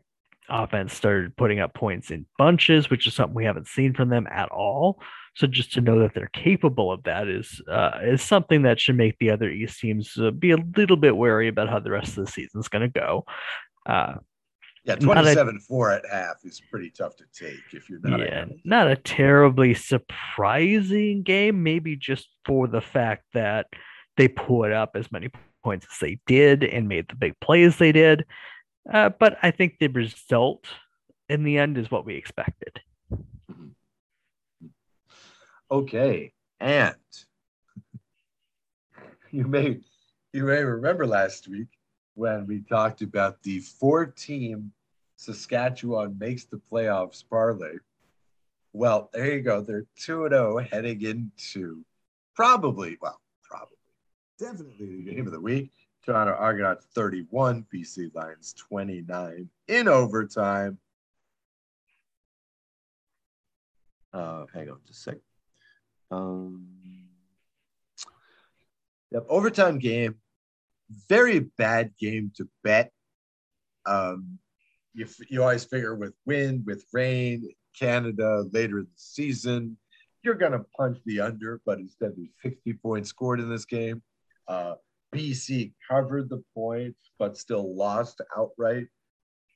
offense 0.49 0.93
started 0.93 1.35
putting 1.37 1.59
up 1.59 1.73
points 1.73 2.09
in 2.11 2.25
bunches, 2.37 2.89
which 2.89 3.07
is 3.07 3.13
something 3.13 3.35
we 3.35 3.45
haven't 3.45 3.67
seen 3.67 3.93
from 3.93 4.09
them 4.09 4.27
at 4.29 4.49
all. 4.49 4.99
So 5.37 5.45
just 5.45 5.71
to 5.73 5.81
know 5.81 5.99
that 5.99 6.15
they're 6.15 6.31
capable 6.33 6.91
of 6.91 7.03
that 7.03 7.27
is 7.27 7.61
uh, 7.71 7.99
is 8.01 8.23
something 8.23 8.63
that 8.63 8.79
should 8.79 8.97
make 8.97 9.19
the 9.19 9.29
other 9.29 9.47
East 9.47 9.79
teams 9.79 10.17
uh, 10.17 10.31
be 10.31 10.49
a 10.49 10.57
little 10.75 10.97
bit 10.97 11.15
wary 11.15 11.47
about 11.47 11.69
how 11.69 11.79
the 11.79 11.91
rest 11.91 12.17
of 12.17 12.25
the 12.25 12.31
season 12.31 12.59
is 12.59 12.67
going 12.67 12.81
to 12.81 12.99
go. 12.99 13.23
Uh, 13.85 14.15
yeah, 14.83 14.95
27 14.95 15.59
4 15.59 15.91
at 15.91 16.05
half 16.11 16.37
is 16.43 16.59
pretty 16.71 16.89
tough 16.89 17.15
to 17.17 17.25
take 17.37 17.59
if 17.71 17.87
you're 17.87 17.99
not. 18.01 18.19
Yeah, 18.19 18.45
not 18.63 18.87
a 18.87 18.95
terribly 18.95 19.75
surprising 19.75 21.21
game, 21.21 21.61
maybe 21.61 21.95
just 21.95 22.29
for 22.43 22.67
the 22.67 22.81
fact 22.81 23.25
that 23.35 23.67
they 24.15 24.27
put 24.27 24.71
up 24.71 24.95
as 24.95 25.11
many 25.11 25.29
points 25.63 25.85
as 25.91 25.99
they 25.99 26.19
did 26.25 26.63
and 26.63 26.87
made 26.87 27.09
the 27.09 27.15
big 27.15 27.39
plays 27.41 27.77
they 27.77 27.91
did. 27.91 28.25
Uh, 28.91 29.09
but 29.09 29.37
I 29.43 29.51
think 29.51 29.75
the 29.79 29.89
result 29.89 30.65
in 31.29 31.43
the 31.43 31.59
end 31.59 31.77
is 31.77 31.91
what 31.91 32.05
we 32.05 32.15
expected. 32.15 32.79
Okay, 35.69 36.31
and 36.59 36.95
you 39.31 39.45
may 39.45 39.79
you 40.31 40.43
may 40.43 40.63
remember 40.63 41.05
last 41.05 41.47
week 41.47 41.67
when 42.15 42.47
we 42.47 42.61
talked 42.61 43.01
about 43.01 43.43
the 43.43 43.59
four 43.59 44.05
team 44.05 44.71
Saskatchewan 45.17 46.17
makes 46.17 46.45
the 46.45 46.61
playoffs 46.71 47.23
parlay. 47.27 47.77
Well, 48.71 49.09
there 49.11 49.33
you 49.33 49.41
go. 49.41 49.61
They're 49.61 49.85
2 49.97 50.29
0 50.29 50.57
heading 50.59 51.01
into 51.01 51.83
probably, 52.35 52.97
well, 53.01 53.19
probably, 53.43 53.77
definitely 54.39 55.03
the 55.03 55.15
game 55.15 55.25
of 55.25 55.33
the 55.33 55.41
week. 55.41 55.71
Toronto 56.05 56.33
Argonauts 56.33 56.85
31, 56.93 57.65
BC 57.73 58.15
Lions 58.15 58.53
29 58.53 59.49
in 59.67 59.87
overtime. 59.87 60.77
Uh, 64.13 64.45
hang 64.53 64.69
on 64.69 64.79
just 64.85 65.07
a 65.07 65.11
sec. 65.11 65.17
Um, 66.11 66.67
yep, 69.11 69.25
overtime 69.29 69.79
game. 69.79 70.15
Very 71.09 71.39
bad 71.39 71.91
game 71.99 72.31
to 72.37 72.47
bet. 72.63 72.91
Um, 73.85 74.39
you, 74.93 75.07
you 75.29 75.43
always 75.43 75.65
figure 75.65 75.95
with 75.95 76.13
wind, 76.25 76.63
with 76.65 76.85
rain, 76.93 77.49
Canada 77.77 78.45
later 78.51 78.79
in 78.79 78.85
the 78.85 78.91
season, 78.95 79.77
you're 80.23 80.35
going 80.35 80.53
to 80.53 80.65
punch 80.75 80.97
the 81.05 81.21
under, 81.21 81.61
but 81.65 81.79
instead 81.79 82.13
there's 82.15 82.29
60 82.41 82.73
points 82.73 83.09
scored 83.09 83.39
in 83.39 83.49
this 83.49 83.65
game. 83.65 84.01
Uh, 84.47 84.75
BC 85.13 85.73
covered 85.89 86.29
the 86.29 86.43
points, 86.53 87.11
but 87.17 87.37
still 87.37 87.75
lost 87.75 88.21
outright. 88.35 88.87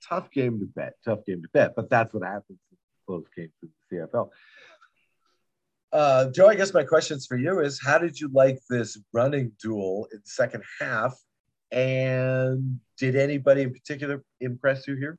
Tough 0.07 0.31
game 0.31 0.59
to 0.59 0.65
bet, 0.65 0.93
tough 1.03 1.25
game 1.25 1.41
to 1.41 1.49
bet, 1.53 1.73
but 1.75 1.89
that's 1.89 2.13
what 2.13 2.23
happens 2.23 2.59
in 2.71 2.77
close 3.05 3.25
games 3.35 3.51
in 3.61 3.69
the 3.89 3.97
CFL. 3.97 4.29
Uh, 5.91 6.29
Joe, 6.31 6.47
I 6.47 6.55
guess 6.55 6.73
my 6.73 6.83
questions 6.83 7.25
for 7.25 7.37
you 7.37 7.59
is 7.59 7.81
how 7.83 7.97
did 7.97 8.19
you 8.19 8.29
like 8.33 8.59
this 8.69 8.97
running 9.13 9.51
duel 9.61 10.07
in 10.11 10.19
the 10.19 10.29
second 10.29 10.63
half? 10.79 11.13
And 11.71 12.79
did 12.97 13.15
anybody 13.15 13.63
in 13.63 13.73
particular 13.73 14.23
impress 14.39 14.87
you 14.87 14.95
here? 14.95 15.17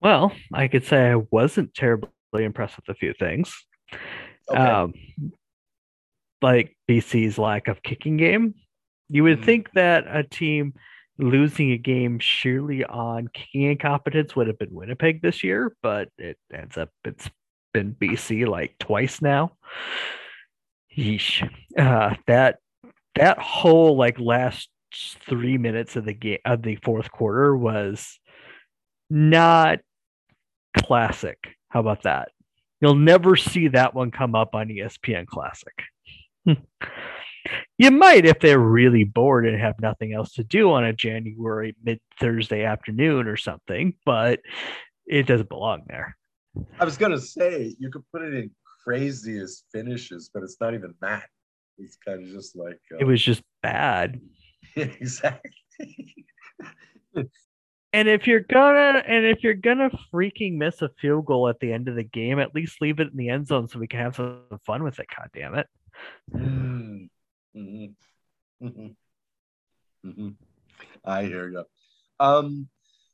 Well, 0.00 0.32
I 0.52 0.68
could 0.68 0.84
say 0.84 1.10
I 1.10 1.16
wasn't 1.30 1.74
terribly 1.74 2.10
impressed 2.34 2.76
with 2.76 2.88
a 2.88 2.94
few 2.94 3.14
things. 3.14 3.54
Okay. 4.50 4.58
Um, 4.58 4.94
like 6.40 6.76
BC's 6.88 7.38
lack 7.38 7.68
of 7.68 7.82
kicking 7.82 8.16
game. 8.16 8.54
You 9.08 9.24
would 9.24 9.40
mm 9.40 9.44
think 9.44 9.72
that 9.72 10.04
a 10.06 10.22
team 10.22 10.74
losing 11.18 11.72
a 11.72 11.78
game 11.78 12.18
surely 12.20 12.84
on 12.84 13.28
kicking 13.28 13.62
incompetence 13.62 14.36
would 14.36 14.46
have 14.46 14.58
been 14.58 14.72
Winnipeg 14.72 15.20
this 15.20 15.42
year, 15.42 15.74
but 15.82 16.08
it 16.18 16.38
ends 16.52 16.76
up 16.76 16.90
it's 17.04 17.28
been 17.78 17.94
BC 17.94 18.46
like 18.46 18.76
twice 18.78 19.22
now. 19.22 19.52
Yeesh. 20.96 21.48
Uh, 21.78 22.14
that 22.26 22.58
that 23.14 23.38
whole 23.38 23.96
like 23.96 24.18
last 24.18 24.68
three 25.28 25.58
minutes 25.58 25.96
of 25.96 26.04
the 26.04 26.14
game 26.14 26.38
of 26.44 26.62
the 26.62 26.76
fourth 26.76 27.10
quarter 27.10 27.56
was 27.56 28.18
not 29.10 29.80
Classic. 30.76 31.38
How 31.68 31.80
about 31.80 32.02
that? 32.02 32.30
You'll 32.80 32.94
never 32.94 33.36
see 33.36 33.68
that 33.68 33.94
one 33.94 34.10
come 34.10 34.34
up 34.34 34.54
on 34.54 34.68
ESPN 34.68 35.26
Classic. 35.26 35.72
you 36.46 37.90
might 37.90 38.24
if 38.24 38.38
they're 38.40 38.58
really 38.58 39.04
bored 39.04 39.46
and 39.46 39.60
have 39.60 39.80
nothing 39.80 40.12
else 40.12 40.32
to 40.34 40.44
do 40.44 40.72
on 40.72 40.84
a 40.84 40.92
January 40.92 41.74
mid 41.82 42.00
Thursday 42.20 42.64
afternoon 42.64 43.26
or 43.26 43.36
something, 43.36 43.94
but 44.04 44.40
it 45.06 45.26
doesn't 45.26 45.48
belong 45.48 45.82
there. 45.88 46.16
I 46.80 46.84
was 46.84 46.96
gonna 46.96 47.18
say 47.18 47.74
you 47.78 47.90
could 47.90 48.04
put 48.12 48.22
it 48.22 48.34
in 48.34 48.50
craziest 48.84 49.64
finishes, 49.72 50.30
but 50.32 50.42
it's 50.42 50.56
not 50.60 50.74
even 50.74 50.94
that. 51.00 51.28
It's 51.78 51.96
kind 51.96 52.22
of 52.22 52.28
just 52.28 52.56
like 52.56 52.80
uh, 52.92 52.98
it 52.98 53.04
was 53.04 53.22
just 53.22 53.42
bad. 53.62 54.20
exactly. 54.76 56.26
And 57.92 58.06
if 58.06 58.26
you're 58.26 58.40
gonna 58.40 59.02
and 59.06 59.24
if 59.24 59.42
you're 59.42 59.54
gonna 59.54 59.90
freaking 60.12 60.56
miss 60.56 60.82
a 60.82 60.90
field 61.00 61.24
goal 61.24 61.48
at 61.48 61.58
the 61.58 61.72
end 61.72 61.88
of 61.88 61.96
the 61.96 62.02
game, 62.02 62.38
at 62.38 62.54
least 62.54 62.82
leave 62.82 63.00
it 63.00 63.08
in 63.10 63.16
the 63.16 63.30
end 63.30 63.46
zone 63.46 63.66
so 63.66 63.78
we 63.78 63.86
can 63.86 64.00
have 64.00 64.16
some 64.16 64.42
fun 64.66 64.82
with 64.82 64.98
it. 64.98 65.06
God 65.16 65.30
damn 65.32 65.54
it! 65.54 65.66
Mm-hmm. 66.34 67.04
Mm-hmm. 67.56 68.86
Mm-hmm. 70.06 70.28
I 71.04 71.24
hear 71.24 71.48
you. 71.48 71.64
Um, 72.20 72.68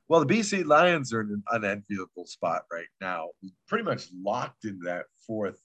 well, 0.08 0.24
the 0.24 0.34
BC 0.34 0.66
Lions 0.66 1.12
are 1.12 1.22
in 1.22 1.30
an 1.30 1.42
unenviable 1.50 2.26
spot 2.26 2.62
right 2.70 2.86
now, 3.00 3.28
pretty 3.68 3.84
much 3.84 4.08
locked 4.14 4.64
into 4.64 4.84
that 4.84 5.06
fourth 5.26 5.60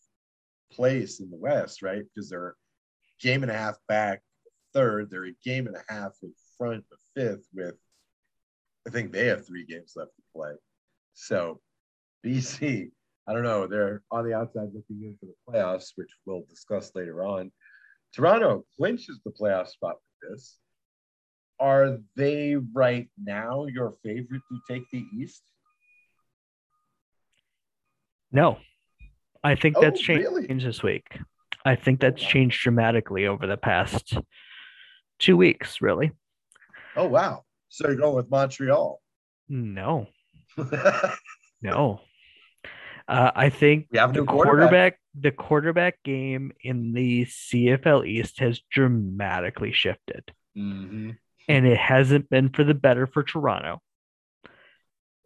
place 0.71 1.19
in 1.19 1.29
the 1.29 1.37
West, 1.37 1.81
right? 1.81 2.03
Because 2.03 2.29
they're 2.29 2.55
game 3.21 3.43
and 3.43 3.51
a 3.51 3.55
half 3.55 3.75
back 3.87 4.21
third. 4.73 5.09
They're 5.09 5.25
a 5.25 5.35
game 5.43 5.67
and 5.67 5.75
a 5.75 5.93
half 5.93 6.13
in 6.23 6.33
front 6.57 6.85
of 6.91 6.99
fifth 7.15 7.45
with 7.53 7.75
I 8.87 8.91
think 8.91 9.11
they 9.11 9.27
have 9.27 9.45
three 9.45 9.65
games 9.65 9.93
left 9.95 10.15
to 10.15 10.21
play. 10.33 10.53
So 11.13 11.59
BC, 12.25 12.91
I 13.27 13.33
don't 13.33 13.43
know, 13.43 13.67
they're 13.67 14.01
on 14.09 14.25
the 14.25 14.33
outside 14.33 14.69
looking 14.73 15.03
in 15.03 15.17
for 15.19 15.25
the 15.25 15.35
playoffs, 15.47 15.91
which 15.95 16.09
we'll 16.25 16.45
discuss 16.49 16.91
later 16.95 17.25
on. 17.25 17.51
Toronto 18.15 18.65
clinches 18.77 19.19
the 19.23 19.31
playoff 19.31 19.67
spot 19.67 19.95
with 20.21 20.31
this. 20.31 20.57
Are 21.59 21.97
they 22.15 22.55
right 22.55 23.09
now 23.21 23.65
your 23.65 23.93
favorite 24.03 24.41
to 24.49 24.59
take 24.69 24.83
the 24.91 25.03
East? 25.17 25.41
No. 28.31 28.59
I 29.43 29.55
think 29.55 29.77
oh, 29.77 29.81
that's 29.81 29.99
changed 29.99 30.23
really? 30.23 30.47
this 30.47 30.83
week. 30.83 31.19
I 31.65 31.75
think 31.75 31.99
that's 31.99 32.21
changed 32.21 32.61
dramatically 32.61 33.27
over 33.27 33.47
the 33.47 33.57
past 33.57 34.17
two 35.19 35.37
weeks, 35.37 35.81
really. 35.81 36.11
Oh 36.95 37.07
wow. 37.07 37.43
So 37.69 37.87
you're 37.87 37.97
going 37.97 38.15
with 38.15 38.29
Montreal? 38.29 39.01
No. 39.47 40.07
no. 41.61 42.01
Uh, 43.07 43.31
I 43.35 43.49
think 43.49 43.87
we 43.91 43.97
the 43.97 44.23
quarterback. 44.23 44.27
quarterback. 44.27 44.99
the 45.19 45.31
quarterback 45.31 46.03
game 46.03 46.51
in 46.61 46.93
the 46.93 47.25
CFL 47.25 48.07
East 48.07 48.39
has 48.39 48.61
dramatically 48.71 49.71
shifted. 49.71 50.31
Mm-hmm. 50.57 51.11
And 51.49 51.65
it 51.65 51.77
hasn't 51.77 52.29
been 52.29 52.49
for 52.49 52.63
the 52.63 52.73
better 52.73 53.07
for 53.07 53.23
Toronto. 53.23 53.81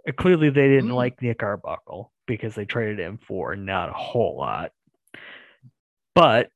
Uh, 0.08 0.12
clearly, 0.18 0.50
they 0.50 0.68
didn't 0.70 0.86
mm-hmm. 0.86 0.96
like 0.96 1.22
Nick 1.22 1.44
Arbuckle 1.44 2.12
because 2.26 2.56
they 2.56 2.66
traded 2.66 3.00
him 3.00 3.20
for 3.28 3.56
not 3.56 3.90
a 3.90 3.94
whole 3.94 4.38
lot. 4.38 4.72
But 6.16 6.50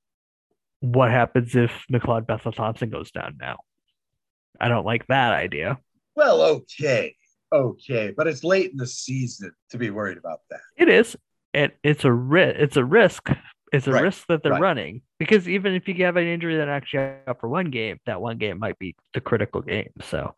what 0.80 1.12
happens 1.12 1.56
if 1.56 1.72
McLeod 1.92 2.28
Bethel 2.28 2.52
Thompson 2.52 2.90
goes 2.90 3.12
down 3.12 3.38
now? 3.40 3.58
I 4.60 4.70
don't 4.70 4.86
like 4.86 5.06
that 5.08 5.34
idea. 5.34 5.78
Well, 6.16 6.42
okay, 6.42 7.16
okay, 7.52 8.14
but 8.16 8.28
it's 8.28 8.44
late 8.44 8.72
in 8.72 8.78
the 8.78 8.88
season 8.88 9.52
to 9.72 9.78
be 9.78 9.90
worried 9.90 10.18
about 10.18 10.40
that. 10.50 10.62
It 10.76 10.90
is. 10.90 11.16
And 11.54 11.72
it's 11.84 12.06
a 12.06 12.12
ri- 12.12 12.56
it's 12.58 12.78
a 12.78 12.86
risk. 12.86 13.30
It's 13.74 13.88
a 13.88 13.92
Right, 13.92 14.04
risk 14.04 14.28
that 14.28 14.44
they're 14.44 14.54
right. 14.54 14.62
running 14.62 15.02
because 15.20 15.50
even 15.50 15.74
if 15.74 15.88
you 15.88 16.06
have 16.06 16.16
an 16.16 16.26
injury 16.26 16.58
that 16.58 16.70
actually 16.70 17.16
out 17.28 17.40
for 17.42 17.50
one 17.50 17.70
game, 17.70 18.00
that 18.06 18.22
one 18.22 18.38
game 18.38 18.60
might 18.60 18.80
be 18.80 18.96
the 19.14 19.20
critical 19.22 19.62
game. 19.62 19.90
So 20.02 20.34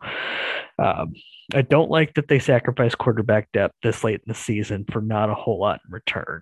um, 0.79 1.13
I 1.53 1.61
don't 1.61 1.91
like 1.91 2.15
that 2.15 2.27
they 2.27 2.39
sacrifice 2.39 2.95
quarterback 2.95 3.51
depth 3.51 3.75
this 3.83 4.03
late 4.03 4.21
in 4.25 4.27
the 4.27 4.33
season 4.33 4.85
for 4.91 5.01
not 5.01 5.29
a 5.29 5.35
whole 5.35 5.59
lot 5.59 5.79
in 5.85 5.91
return. 5.91 6.41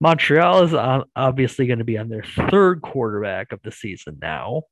Montreal 0.00 0.62
is 0.62 0.74
obviously 1.16 1.66
going 1.66 1.80
to 1.80 1.84
be 1.84 1.98
on 1.98 2.08
their 2.08 2.22
third 2.50 2.80
quarterback 2.82 3.52
of 3.52 3.60
the 3.62 3.72
season 3.72 4.18
now, 4.22 4.62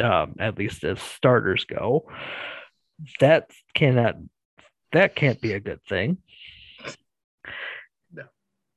um, 0.00 0.34
at 0.40 0.56
least 0.58 0.82
as 0.84 1.00
starters 1.00 1.64
go. 1.64 2.10
That 3.20 3.50
cannot, 3.74 4.16
that 4.92 5.14
can't 5.14 5.40
be 5.40 5.52
a 5.52 5.60
good 5.60 5.80
thing. 5.88 6.16
No. 8.12 8.24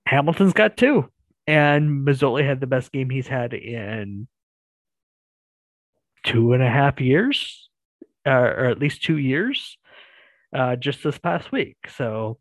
Hamilton's 0.05 0.53
got 0.53 0.75
two, 0.75 1.09
and 1.47 2.05
Masoli 2.05 2.45
had 2.45 2.59
the 2.59 2.67
best 2.67 2.91
game 2.91 3.09
he's 3.09 3.27
had 3.27 3.53
in 3.53 4.27
two 6.25 6.53
and 6.53 6.61
a 6.61 6.69
half 6.69 6.99
years, 6.99 7.69
uh, 8.25 8.31
or 8.31 8.65
at 8.65 8.79
least 8.79 9.01
two 9.01 9.17
years, 9.17 9.77
uh, 10.53 10.75
just 10.75 11.01
this 11.03 11.17
past 11.17 11.51
week. 11.51 11.77
So 11.95 12.37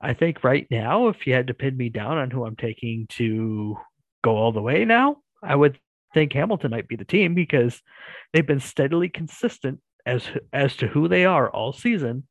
I 0.00 0.14
think 0.14 0.42
right 0.42 0.66
now, 0.70 1.08
if 1.08 1.26
you 1.26 1.34
had 1.34 1.48
to 1.48 1.54
pin 1.54 1.76
me 1.76 1.90
down 1.90 2.16
on 2.16 2.30
who 2.30 2.44
I'm 2.44 2.56
taking 2.56 3.06
to 3.10 3.76
go 4.22 4.36
all 4.36 4.52
the 4.52 4.62
way 4.62 4.84
now, 4.84 5.18
I 5.42 5.54
would 5.54 5.78
think 6.14 6.32
Hamilton 6.32 6.70
might 6.70 6.88
be 6.88 6.96
the 6.96 7.04
team 7.04 7.34
because 7.34 7.82
they've 8.32 8.46
been 8.46 8.60
steadily 8.60 9.08
consistent 9.08 9.80
as 10.06 10.28
as 10.52 10.76
to 10.76 10.86
who 10.86 11.08
they 11.08 11.24
are 11.24 11.50
all 11.50 11.72
season. 11.72 12.26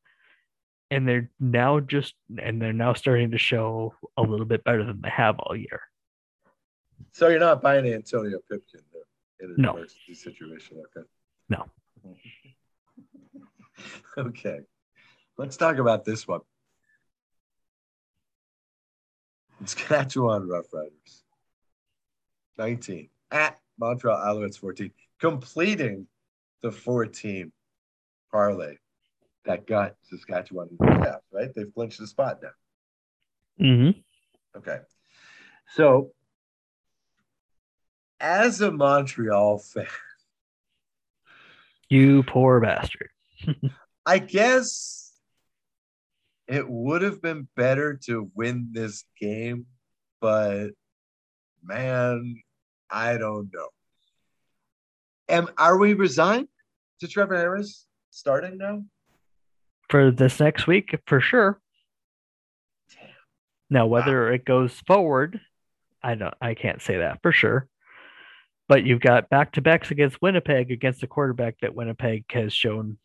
And 0.94 1.08
they're 1.08 1.32
now 1.40 1.80
just 1.80 2.14
and 2.42 2.62
they're 2.62 2.74
now 2.74 2.94
starting 2.94 3.32
to 3.32 3.38
show 3.38 3.96
a 4.16 4.22
little 4.22 4.46
bit 4.46 4.64
better 4.64 4.84
than 4.86 5.02
they 5.02 5.10
have 5.10 5.40
all 5.40 5.56
year. 5.56 5.82
So 7.12 7.30
you're 7.30 7.40
not 7.40 7.62
buying 7.62 7.86
Antonio 7.92 8.40
Pipkin 8.50 8.82
in 9.40 9.50
an 9.50 9.56
No. 9.58 9.72
emergency 9.72 10.14
situation. 10.14 10.82
Okay. 10.96 11.08
No. 11.50 11.66
okay. 14.18 14.60
Let's 15.38 15.58
talk 15.58 15.78
about 15.78 16.06
this 16.06 16.28
one. 16.28 16.42
Saskatchewan 19.66 20.48
Roughriders. 20.48 21.24
19 22.58 23.10
at 23.32 23.58
Montreal 23.80 24.18
Alouettes 24.20 24.60
14, 24.60 24.92
completing 25.20 26.06
the 26.62 26.72
four 26.72 27.06
team 27.08 27.52
parlay 28.32 28.76
that 29.46 29.68
got 29.68 29.96
Saskatchewan 30.04 30.70
in 30.72 30.78
the 30.78 30.86
playoffs, 30.86 31.22
right? 31.32 31.50
They've 31.56 31.74
clinched 31.74 32.00
the 32.00 32.08
spot 32.08 32.40
now. 32.42 33.66
Mm-hmm. 33.66 34.00
Okay. 34.58 34.80
So, 35.76 36.12
as 38.20 38.62
a 38.62 38.72
Montreal 38.72 39.60
fan, 39.60 39.86
You 41.90 42.24
poor 42.24 42.60
bastard. 42.62 43.10
I 44.06 44.20
guess 44.20 45.14
it 46.48 46.68
would 46.68 47.02
have 47.02 47.22
been 47.22 47.48
better 47.56 48.00
to 48.06 48.30
win 48.36 48.70
this 48.72 49.06
game, 49.20 49.66
but 50.20 50.70
man, 51.64 52.36
I 52.90 53.18
don't 53.18 53.50
know. 53.54 53.70
Am 55.30 55.48
are 55.58 55.78
we 55.78 55.94
resigned 55.94 56.50
to 57.00 57.08
Trevor 57.08 57.38
Harris 57.38 57.88
starting 58.12 58.58
now? 58.58 58.84
For 59.94 60.10
this 60.10 60.40
next 60.40 60.66
week, 60.66 61.00
for 61.06 61.22
sure. 61.22 61.62
Now, 63.70 63.86
whether 63.86 64.32
it 64.32 64.44
goes 64.44 64.82
forward, 64.88 65.40
I 66.02 66.16
don't 66.16 66.34
I 66.42 66.56
can't 66.56 66.82
say 66.82 66.98
that 66.98 67.22
for 67.22 67.32
sure. 67.32 67.68
But 68.68 68.88
you've 68.88 69.02
got 69.02 69.30
back 69.30 69.52
to 69.52 69.62
backs 69.62 69.92
against 69.92 70.20
Winnipeg 70.20 70.72
against 70.72 71.04
a 71.04 71.08
quarterback 71.08 71.60
that 71.62 71.76
Winnipeg 71.76 72.24
has 72.32 72.52
shown 72.52 72.98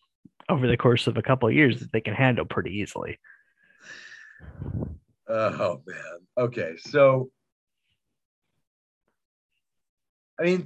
over 0.48 0.66
the 0.66 0.78
course 0.78 1.06
of 1.06 1.18
a 1.18 1.22
couple 1.22 1.46
of 1.46 1.54
years 1.54 1.80
that 1.80 1.92
they 1.92 2.00
can 2.00 2.14
handle 2.14 2.46
pretty 2.46 2.78
easily. 2.78 3.18
Oh 5.28 5.82
man. 5.86 6.20
Okay, 6.38 6.76
so 6.78 7.28
I 10.40 10.44
mean, 10.44 10.64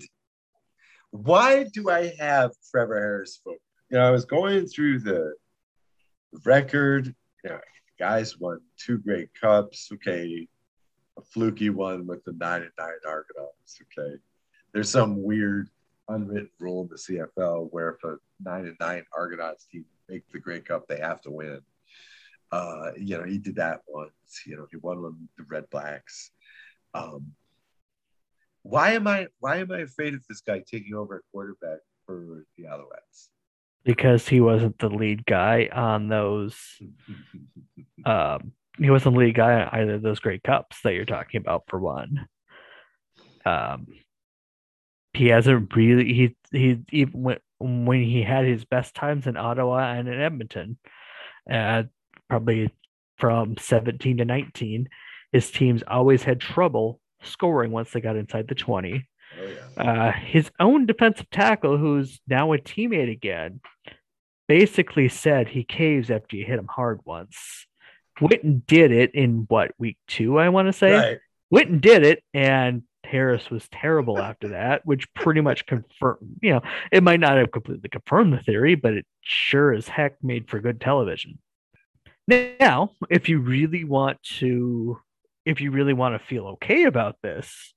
why 1.11 1.65
do 1.65 1.91
I 1.91 2.13
have 2.21 2.53
Trevor 2.71 2.95
Harris 2.95 3.41
vote? 3.45 3.59
You 3.91 3.99
know, 3.99 4.07
I 4.07 4.13
was 4.13 4.25
going 4.25 4.69
through 4.69 5.01
the 5.01 5.35
record. 6.45 7.15
Know, 7.45 7.59
guys 7.99 8.39
won 8.39 8.61
two 8.77 8.99
Grey 8.99 9.29
Cups. 9.39 9.91
Okay, 9.93 10.47
a 11.19 11.23
fluky 11.23 11.71
one 11.71 12.07
with 12.07 12.25
the 12.25 12.33
nine 12.33 12.63
and 12.63 12.71
nine 12.79 12.91
Argonauts. 13.07 13.81
Okay, 13.99 14.17
there's 14.73 14.91
some 14.91 15.23
weird 15.23 15.69
unwritten 16.09 16.51
rule 16.59 16.83
in 16.83 16.89
the 16.89 16.97
CFL 16.97 17.69
where 17.71 17.91
if 17.91 18.05
a 18.05 18.17
nine 18.43 18.67
and 18.67 18.77
nine 18.81 19.05
Argonauts 19.17 19.67
team 19.67 19.85
make 20.09 20.23
the 20.33 20.39
Grey 20.39 20.61
Cup, 20.61 20.87
they 20.89 20.99
have 20.99 21.21
to 21.23 21.31
win. 21.31 21.61
Uh, 22.51 22.91
you 22.99 23.17
know, 23.17 23.25
he 23.25 23.39
did 23.39 23.57
that 23.57 23.81
once. 23.89 24.43
You 24.47 24.57
know, 24.57 24.67
he 24.71 24.77
won 24.77 25.03
with 25.03 25.15
the 25.39 25.45
Red 25.45 25.69
Blacks. 25.71 26.31
Um, 26.95 27.33
why 28.63 28.93
am 28.93 29.07
I 29.07 29.29
why 29.41 29.57
am 29.59 29.73
I 29.73 29.79
afraid 29.79 30.15
of 30.15 30.25
this 30.29 30.41
guy 30.41 30.61
taking 30.61 30.95
over 30.95 31.17
at 31.17 31.23
quarterback 31.33 31.79
for 32.07 32.45
the 32.57 32.65
Alouettes? 32.65 33.29
Because 33.85 34.29
he 34.29 34.41
wasn't 34.41 34.79
the 34.79 34.89
lead 34.89 35.27
guy 35.27 35.69
on 35.73 36.09
those 36.09 36.57
um 38.05 38.53
he 38.79 38.91
wasn't 38.91 39.15
the 39.15 39.21
lead 39.21 39.35
guy 39.35 39.63
on 39.63 39.69
either 39.81 39.95
of 39.95 40.03
those 40.03 40.21
Grey 40.21 40.39
Cups 40.39 40.79
that 40.83 40.95
you're 40.95 41.05
talking 41.05 41.41
about 41.41 41.65
for 41.69 41.79
one. 41.79 42.27
Um 43.45 43.87
he 45.15 45.29
hasn't 45.29 45.75
really 45.75 46.13
he 46.13 46.37
he 46.53 46.79
even 46.91 47.23
when 47.23 47.39
when 47.59 48.03
he 48.03 48.23
had 48.23 48.45
his 48.45 48.65
best 48.65 48.95
times 48.95 49.27
in 49.27 49.37
Ottawa 49.37 49.93
and 49.93 50.09
in 50.09 50.21
Edmonton, 50.21 50.79
uh 51.51 51.85
probably 52.29 52.71
from 53.19 53.57
17 53.57 54.19
to 54.19 54.25
19, 54.25 54.89
his 55.33 55.51
teams 55.51 55.83
always 55.87 56.23
had 56.23 56.41
trouble 56.41 57.01
scoring 57.23 57.71
once 57.71 57.91
they 57.91 58.01
got 58.01 58.17
inside 58.17 58.49
the 58.49 58.55
20. 58.55 59.07
Oh 59.41 59.47
yeah. 59.47 59.83
Uh, 59.83 60.13
his 60.13 60.51
own 60.61 60.87
defensive 60.87 61.31
tackle, 61.31 61.77
who's 61.77 62.21
now 62.27 62.53
a 62.53 62.59
teammate 62.59 63.11
again, 63.11 63.61
basically 64.49 65.09
said 65.09 65.49
he 65.49 65.65
caves 65.65 66.11
after 66.11 66.37
you 66.37 66.45
hit 66.45 66.59
him 66.59 66.69
hard 66.69 67.01
once. 67.05 67.67
Witten 68.21 68.67
did 68.67 68.93
it 68.93 69.15
in 69.15 69.47
what 69.49 69.73
week 69.79 69.97
two, 70.07 70.39
I 70.39 70.51
want 70.51 70.69
to 70.69 70.73
say. 70.73 70.93
Right. 70.93 71.19
Witten 71.53 71.81
did 71.81 72.05
it, 72.05 72.23
and 72.33 72.83
Harris 73.05 73.51
was 73.51 73.69
terrible 73.69 74.19
after 74.19 74.49
that, 74.49 74.85
which 74.87 75.13
pretty 75.15 75.41
much 75.41 75.67
confirmed. 75.67 76.39
You 76.41 76.55
know, 76.55 76.63
it 76.91 77.03
might 77.03 77.21
not 77.21 77.37
have 77.37 77.53
completely 77.53 77.89
confirmed 77.89 78.33
the 78.33 78.43
theory, 78.43 78.75
but 78.75 78.95
it 78.95 79.07
sure 79.23 79.73
as 79.73 79.89
heck 79.89 80.23
made 80.23 80.49
for 80.49 80.61
good 80.61 80.81
television. 80.81 81.39
Now, 82.29 82.93
if 83.11 83.29
you 83.29 83.41
really 83.41 83.85
want 83.85 84.23
to, 84.39 84.99
if 85.45 85.61
you 85.61 85.73
really 85.73 85.93
want 85.93 86.15
to 86.15 86.27
feel 86.27 86.47
okay 86.49 86.85
about 86.85 87.17
this, 87.23 87.75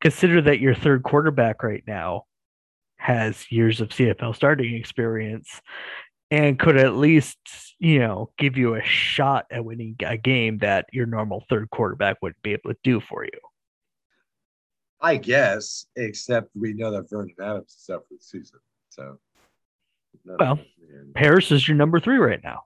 consider 0.00 0.40
that 0.42 0.60
your 0.60 0.74
third 0.74 1.02
quarterback 1.02 1.62
right 1.62 1.84
now 1.86 2.24
has 2.96 3.50
years 3.50 3.80
of 3.80 3.88
CFL 3.90 4.34
starting 4.34 4.74
experience 4.74 5.60
and 6.30 6.58
could 6.58 6.76
at 6.76 6.96
least, 6.96 7.38
you 7.78 7.98
know, 7.98 8.30
give 8.38 8.56
you 8.56 8.74
a 8.74 8.82
shot 8.82 9.46
at 9.50 9.64
winning 9.64 9.96
a 10.04 10.16
game 10.16 10.58
that 10.58 10.86
your 10.92 11.06
normal 11.06 11.44
third 11.48 11.70
quarterback 11.70 12.16
wouldn't 12.22 12.42
be 12.42 12.52
able 12.52 12.70
to 12.72 12.76
do 12.82 13.00
for 13.00 13.24
you. 13.24 13.30
I 15.00 15.16
guess, 15.16 15.86
except 15.96 16.48
we 16.58 16.72
know 16.72 16.90
that 16.92 17.10
Vernon 17.10 17.34
Adams 17.40 17.76
is 17.78 17.90
out 17.90 18.04
for 18.08 18.14
the 18.14 18.22
season. 18.22 18.58
So 18.88 19.18
Well, 20.24 20.58
Harris 21.14 21.52
is 21.52 21.68
your 21.68 21.76
number 21.76 22.00
three 22.00 22.16
right 22.16 22.40
now. 22.42 22.62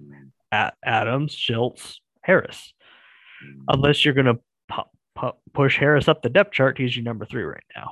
Mm, 0.00 0.30
At 0.52 0.74
Adams, 0.84 1.32
Schultz, 1.32 2.00
Harris. 2.22 2.72
mm. 3.44 3.64
Unless 3.68 4.04
you're 4.04 4.14
going 4.14 4.26
to 4.26 4.38
pu- 5.14 5.20
pu- 5.30 5.36
push 5.52 5.78
Harris 5.78 6.08
up 6.08 6.22
the 6.22 6.28
depth 6.28 6.52
chart, 6.52 6.78
he's 6.78 6.96
your 6.96 7.04
number 7.04 7.24
three 7.24 7.42
right 7.44 7.62
now. 7.76 7.90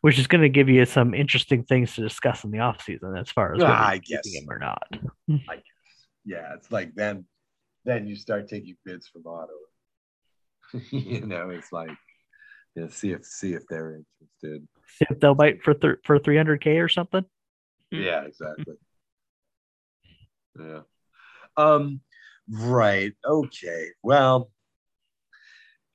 Which 0.00 0.18
is 0.18 0.26
going 0.28 0.42
to 0.42 0.48
give 0.48 0.68
you 0.68 0.84
some 0.84 1.12
interesting 1.12 1.64
things 1.64 1.94
to 1.96 2.02
discuss 2.02 2.44
in 2.44 2.50
the 2.52 2.58
offseason 2.58 3.18
as 3.20 3.30
far 3.30 3.54
as 3.54 3.58
whether 3.60 3.72
Ah, 3.72 3.88
I 3.88 3.98
guess. 3.98 4.26
him 4.32 4.44
or 4.48 4.58
not. 4.58 4.82
I 4.92 5.56
guess. 5.56 5.64
yeah, 6.24 6.54
it's 6.54 6.70
like 6.70 6.94
then 6.94 7.24
then 7.84 8.06
you 8.06 8.14
start 8.14 8.48
taking 8.48 8.76
bids 8.84 9.08
from 9.08 9.22
Ottawa. 9.26 9.48
you 10.90 11.26
know, 11.26 11.50
it's 11.50 11.72
like 11.72 11.90
you 12.76 12.82
know, 12.82 12.88
see 12.88 13.10
if 13.10 13.24
see 13.24 13.54
if 13.54 13.64
they're 13.68 13.96
interested. 14.42 14.68
See 14.98 15.06
if 15.10 15.18
they'll 15.18 15.34
bite 15.34 15.62
for 15.64 15.74
thir- 15.74 16.00
for 16.04 16.18
300k 16.20 16.82
or 16.82 16.88
something. 16.88 17.24
Yeah, 17.90 18.22
exactly. 18.22 18.74
Yeah. 20.60 20.80
Um, 21.56 22.00
right. 22.48 23.12
Okay. 23.26 23.86
Well, 24.02 24.50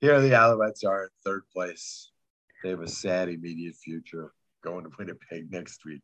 here 0.04 0.20
the 0.20 0.32
Alouettes 0.32 0.86
are 0.86 1.04
in 1.04 1.10
third 1.24 1.44
place. 1.54 2.12
They 2.62 2.72
have 2.72 2.82
a 2.82 2.90
sad 2.90 3.30
immediate 3.30 3.76
future 3.76 4.34
going 4.62 4.84
to 4.84 4.92
Winnipeg 5.00 5.50
next 5.50 5.86
week. 5.86 6.02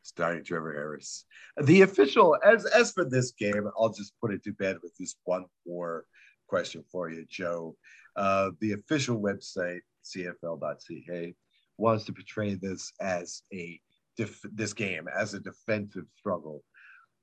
starring 0.00 0.42
Trevor 0.42 0.72
Harris. 0.72 1.26
The 1.62 1.82
official, 1.82 2.38
as 2.42 2.64
as 2.64 2.92
for 2.92 3.04
this 3.04 3.32
game, 3.32 3.68
I'll 3.78 3.92
just 3.92 4.14
put 4.18 4.32
it 4.32 4.42
to 4.44 4.52
bed 4.54 4.78
with 4.82 4.96
this 4.96 5.14
one 5.24 5.44
more 5.66 6.06
question 6.46 6.82
for 6.90 7.10
you, 7.10 7.26
Joe. 7.28 7.76
Uh, 8.16 8.52
the 8.60 8.72
official 8.72 9.20
website, 9.20 9.80
CFL.ca, 10.06 11.34
wants 11.76 12.04
to 12.06 12.14
portray 12.14 12.54
this 12.54 12.90
as 12.98 13.42
a 13.52 13.78
def- 14.16 14.54
this 14.54 14.72
game 14.72 15.06
as 15.14 15.34
a 15.34 15.40
defensive 15.40 16.06
struggle. 16.16 16.64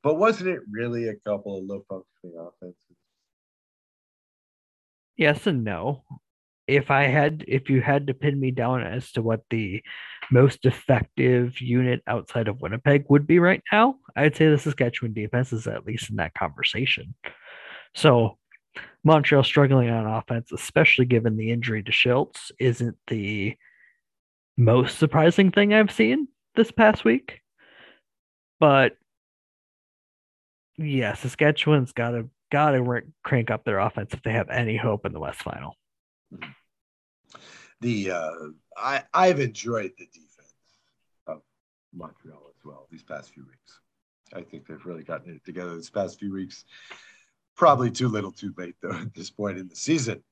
But 0.04 0.20
wasn't 0.20 0.52
it 0.52 0.60
really 0.70 1.08
a 1.08 1.16
couple 1.16 1.58
of 1.58 1.66
low 1.66 1.84
functioning 1.90 2.38
offenses? 2.40 3.05
Yes 5.18 5.48
and 5.48 5.64
no. 5.64 6.04
If 6.68 6.90
I 6.90 7.04
had, 7.04 7.46
if 7.48 7.70
you 7.70 7.82
had 7.82 8.08
to 8.08 8.14
pin 8.14 8.40
me 8.40 8.52
down 8.52 8.82
as 8.82 9.12
to 9.12 9.22
what 9.22 9.42
the 9.50 9.84
most 10.32 10.66
effective 10.66 11.62
unit 11.62 12.02
outside 12.08 12.48
of 12.48 12.60
Winnipeg 12.60 13.06
would 13.08 13.28
be 13.28 13.38
right 13.38 13.62
now, 13.72 13.98
I'd 14.16 14.36
say 14.36 14.50
the 14.50 14.58
Saskatchewan 14.58 15.14
defense 15.14 15.54
is 15.54 15.68
at 15.68 15.86
least 15.86 16.10
in 16.10 16.16
that 16.16 16.34
conversation. 16.34 17.14
So 17.94 18.38
Montreal 19.04 19.44
struggling 19.44 19.90
on 19.90 20.08
offense, 20.08 20.52
especially 20.52 21.06
given 21.06 21.38
the 21.38 21.52
injury 21.52 21.84
to 21.84 21.92
Schultz, 21.92 22.52
isn't 22.60 22.98
the 23.08 23.56
most 24.58 24.98
surprising 24.98 25.52
thing 25.52 25.74
I've 25.74 25.92
seen 25.92 26.28
this 26.56 26.72
past 26.72 27.06
week. 27.06 27.42
But 28.60 28.98
yeah, 30.78 31.14
Saskatchewan's 31.14 31.92
got 31.92 32.12
to 32.12 32.30
got 32.56 32.72
to 32.72 33.02
crank 33.22 33.52
up 33.52 33.66
their 33.66 33.80
offense 33.80 34.14
if 34.14 34.24
they 34.24 34.32
have 34.32 34.50
any 34.50 34.78
hope 34.78 35.06
in 35.06 35.12
the 35.12 35.20
West 35.20 35.44
Final. 35.44 35.76
The 37.82 38.12
uh, 38.12 38.32
I 38.78 39.04
I've 39.14 39.42
enjoyed 39.42 39.92
the 39.98 40.06
defense 40.06 40.54
of 41.28 41.42
Montreal 41.94 42.42
as 42.50 42.64
well 42.64 42.88
these 42.90 43.04
past 43.04 43.34
few 43.34 43.44
weeks. 43.44 43.82
I 44.34 44.42
think 44.42 44.66
they've 44.66 44.86
really 44.86 45.04
gotten 45.04 45.36
it 45.36 45.44
together 45.44 45.76
these 45.76 45.90
past 45.90 46.18
few 46.18 46.32
weeks. 46.32 46.64
Probably 47.58 47.92
too 47.92 48.08
little, 48.08 48.32
too 48.32 48.54
late 48.58 48.76
though 48.82 48.92
at 49.02 49.14
this 49.14 49.30
point 49.30 49.58
in 49.58 49.68
the 49.68 49.76
season. 49.76 50.24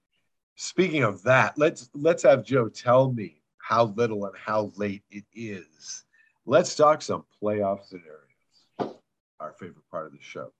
Speaking 0.56 1.04
of 1.04 1.22
that, 1.24 1.58
let's 1.58 1.90
let's 1.94 2.24
have 2.24 2.46
Joe 2.46 2.70
tell 2.70 3.12
me 3.12 3.42
how 3.58 3.94
little 3.98 4.26
and 4.28 4.38
how 4.38 4.72
late 4.78 5.04
it 5.12 5.26
is. 5.34 6.06
Let's 6.46 6.74
talk 6.74 7.02
some 7.02 7.26
playoff 7.42 7.84
scenarios. 7.84 8.98
Our 9.42 9.52
favorite 9.60 9.90
part 9.92 10.06
of 10.06 10.14
the 10.14 10.20
show. 10.22 10.54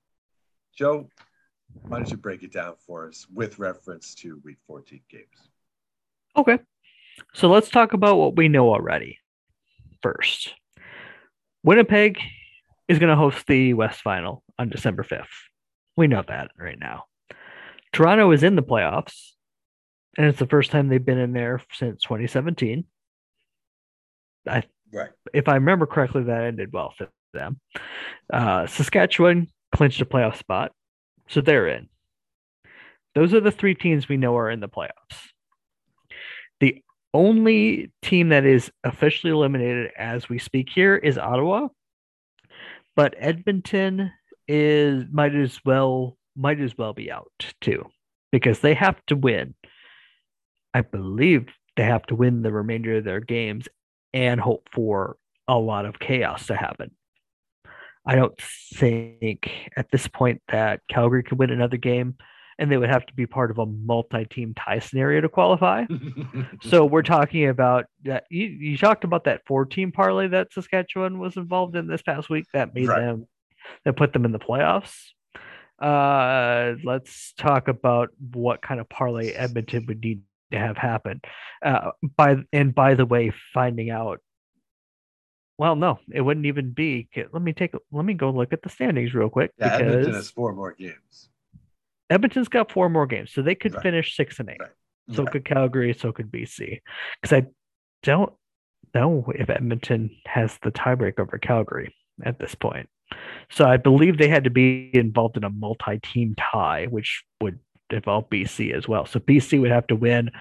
Joe, 0.76 1.08
why 1.82 1.98
don't 1.98 2.10
you 2.10 2.18
break 2.18 2.44
it 2.44 2.54
down 2.54 2.76
for 2.86 3.08
us 3.08 3.28
with 3.34 3.60
reference 3.60 4.16
to 4.16 4.40
week 4.44 4.58
14 4.68 5.02
games? 5.10 5.26
Okay. 6.36 6.60
So 7.34 7.50
let's 7.50 7.70
talk 7.70 7.94
about 7.94 8.18
what 8.18 8.36
we 8.36 8.48
know 8.48 8.70
already 8.70 9.20
first. 10.02 10.54
Winnipeg 11.64 12.20
is 12.88 13.00
going 13.00 13.10
to 13.10 13.16
host 13.16 13.46
the 13.48 13.74
West 13.74 14.02
Final 14.02 14.44
on 14.60 14.70
December 14.70 15.04
5th. 15.04 15.26
We 15.96 16.08
know 16.08 16.24
that 16.28 16.52
right 16.58 16.78
now. 16.80 17.06
Toronto 17.92 18.32
is 18.32 18.44
in 18.44 18.56
the 18.56 18.64
playoffs, 18.64 19.32
and 20.18 20.26
it's 20.26 20.40
the 20.40 20.48
first 20.48 20.72
time 20.72 20.90
they've 20.90 21.04
been 21.04 21.20
in 21.20 21.32
there 21.32 21.62
since 21.74 22.02
2017. 22.04 22.86
I, 24.48 24.64
right. 24.92 25.12
If 25.34 25.48
I 25.48 25.56
remember 25.56 25.86
correctly, 25.86 26.24
that 26.24 26.44
ended 26.44 26.74
well 26.74 26.94
for 26.98 27.08
them. 27.34 27.60
Uh, 28.32 28.68
Saskatchewan 28.68 29.48
clinched 29.74 30.02
a 30.02 30.06
playoff 30.06 30.38
spot. 30.38 30.72
So 31.28 31.42
they're 31.42 31.68
in. 31.68 31.90
Those 33.16 33.34
are 33.34 33.40
the 33.40 33.52
three 33.52 33.76
teams 33.76 34.10
we 34.10 34.18
know 34.18 34.36
are 34.38 34.50
in 34.50 34.60
the 34.60 34.70
playoffs. 34.70 35.32
The 36.60 36.84
only 37.14 37.92
team 38.02 38.30
that 38.30 38.46
is 38.46 38.72
officially 38.84 39.32
eliminated 39.32 39.92
as 39.98 40.30
we 40.30 40.40
speak 40.40 40.70
here 40.70 40.96
is 40.96 41.18
Ottawa, 41.18 41.68
but 42.96 43.14
Edmonton 43.18 44.12
is 44.48 45.06
might 45.12 45.36
as 45.36 45.60
well 45.64 46.18
might 46.36 46.60
as 46.60 46.78
well 46.78 46.94
be 46.94 47.12
out 47.12 47.32
too 47.62 47.86
because 48.32 48.60
they 48.60 48.74
have 48.74 48.98
to 49.06 49.16
win. 49.16 49.54
I 50.74 50.82
believe 50.82 51.48
they 51.78 51.84
have 51.84 52.06
to 52.08 52.16
win 52.16 52.42
the 52.42 52.52
remainder 52.52 52.98
of 52.98 53.04
their 53.04 53.20
games 53.20 53.68
and 54.14 54.40
hope 54.40 54.68
for 54.74 55.18
a 55.48 55.58
lot 55.58 55.86
of 55.86 56.00
chaos 56.00 56.48
to 56.48 56.56
happen. 56.56 56.92
I 58.06 58.16
don't 58.16 58.40
think 58.76 59.50
at 59.78 59.90
this 59.92 60.08
point 60.08 60.42
that 60.52 60.82
Calgary 60.90 61.24
could 61.24 61.40
win 61.40 61.52
another 61.52 61.78
game 61.78 62.16
and 62.60 62.72
they 62.72 62.78
would 62.78 62.90
have 62.90 63.06
to 63.06 63.14
be 63.14 63.26
part 63.26 63.52
of 63.52 63.58
a 63.58 63.66
multi-team 63.66 64.54
tie 64.54 64.80
scenario 64.80 65.22
to 65.22 65.30
qualify. 65.30 65.86
so 66.62 66.86
we're 66.90 67.02
talking 67.02 67.48
about 67.48 67.86
that. 68.04 68.26
You, 68.30 68.46
you 68.46 68.78
talked 68.78 69.04
about 69.04 69.24
that 69.24 69.42
four-team 69.48 69.92
parlay 69.92 70.28
that 70.28 70.54
Saskatchewan 70.54 71.20
was 71.20 71.38
involved 71.38 71.76
in 71.76 71.88
this 71.88 72.02
past 72.02 72.30
week 72.30 72.46
that 72.54 72.76
made 72.76 72.88
right. 72.88 73.02
them 73.02 73.28
that 73.86 73.96
put 73.96 74.14
them 74.14 74.26
in 74.26 74.32
the 74.32 74.40
playoffs. 74.40 74.94
Uh, 75.80 76.76
let's 76.84 77.34
talk 77.38 77.68
about 77.68 78.10
what 78.34 78.62
kind 78.62 78.80
of 78.80 78.88
parlay 78.88 79.32
Edmonton 79.32 79.86
would 79.88 80.04
need 80.04 80.22
to 80.52 80.60
have 80.60 80.78
happen. 80.78 81.22
Uh, 81.64 81.92
by 82.16 82.38
and 82.54 82.76
by 82.76 82.94
the 82.94 83.06
way, 83.06 83.32
finding 83.54 83.90
out 83.90 84.20
well, 85.58 85.76
no, 85.76 86.00
it 86.12 86.22
wouldn't 86.22 86.46
even 86.46 86.72
be. 86.72 87.08
Let 87.16 87.42
me 87.42 87.54
take. 87.54 87.74
Let 87.92 88.06
me 88.06 88.14
go 88.14 88.32
look 88.32 88.54
at 88.54 88.62
the 88.62 88.70
standings 88.70 89.14
real 89.14 89.30
quick. 89.30 89.52
Yeah, 89.58 89.78
because 89.78 89.82
Edmonton 89.82 90.14
has 90.14 90.32
four 90.32 90.54
more 90.54 90.74
games. 90.74 91.30
Edmonton's 92.10 92.48
got 92.48 92.72
four 92.72 92.90
more 92.90 93.06
games, 93.06 93.32
so 93.32 93.42
they 93.42 93.56
could 93.56 93.74
right. 93.74 93.84
finish 93.84 94.16
six 94.16 94.40
and 94.40 94.50
eight. 94.50 94.60
Right. 94.60 94.70
So 95.12 95.24
right. 95.24 95.32
could 95.32 95.46
Calgary. 95.46 95.94
So 95.94 96.12
could 96.12 96.32
BC. 96.32 96.82
Because 97.22 97.44
I 97.44 97.48
don't 98.02 98.34
know 98.94 99.26
if 99.36 99.50
Edmonton 99.50 100.12
has 100.26 100.58
the 100.64 100.72
tiebreak 100.72 101.20
over 101.20 101.38
Calgary 101.38 101.96
at 102.24 102.40
this 102.40 102.56
point. 102.56 102.90
So 103.50 103.66
I 103.66 103.78
believe 103.78 104.18
they 104.18 104.28
had 104.28 104.46
to 104.46 104.50
be 104.50 104.90
involved 104.94 105.38
in 105.38 105.44
a 105.44 105.50
multi-team 105.50 106.36
tie, 106.38 106.88
which 106.90 107.24
would 107.42 107.60
involve 107.90 108.30
BC 108.30 108.74
as 108.76 108.88
well. 108.88 109.06
So 109.06 109.20
BC 109.20 109.62
would 109.62 109.72
have 109.72 109.88
to 109.88 109.96
win 109.96 110.32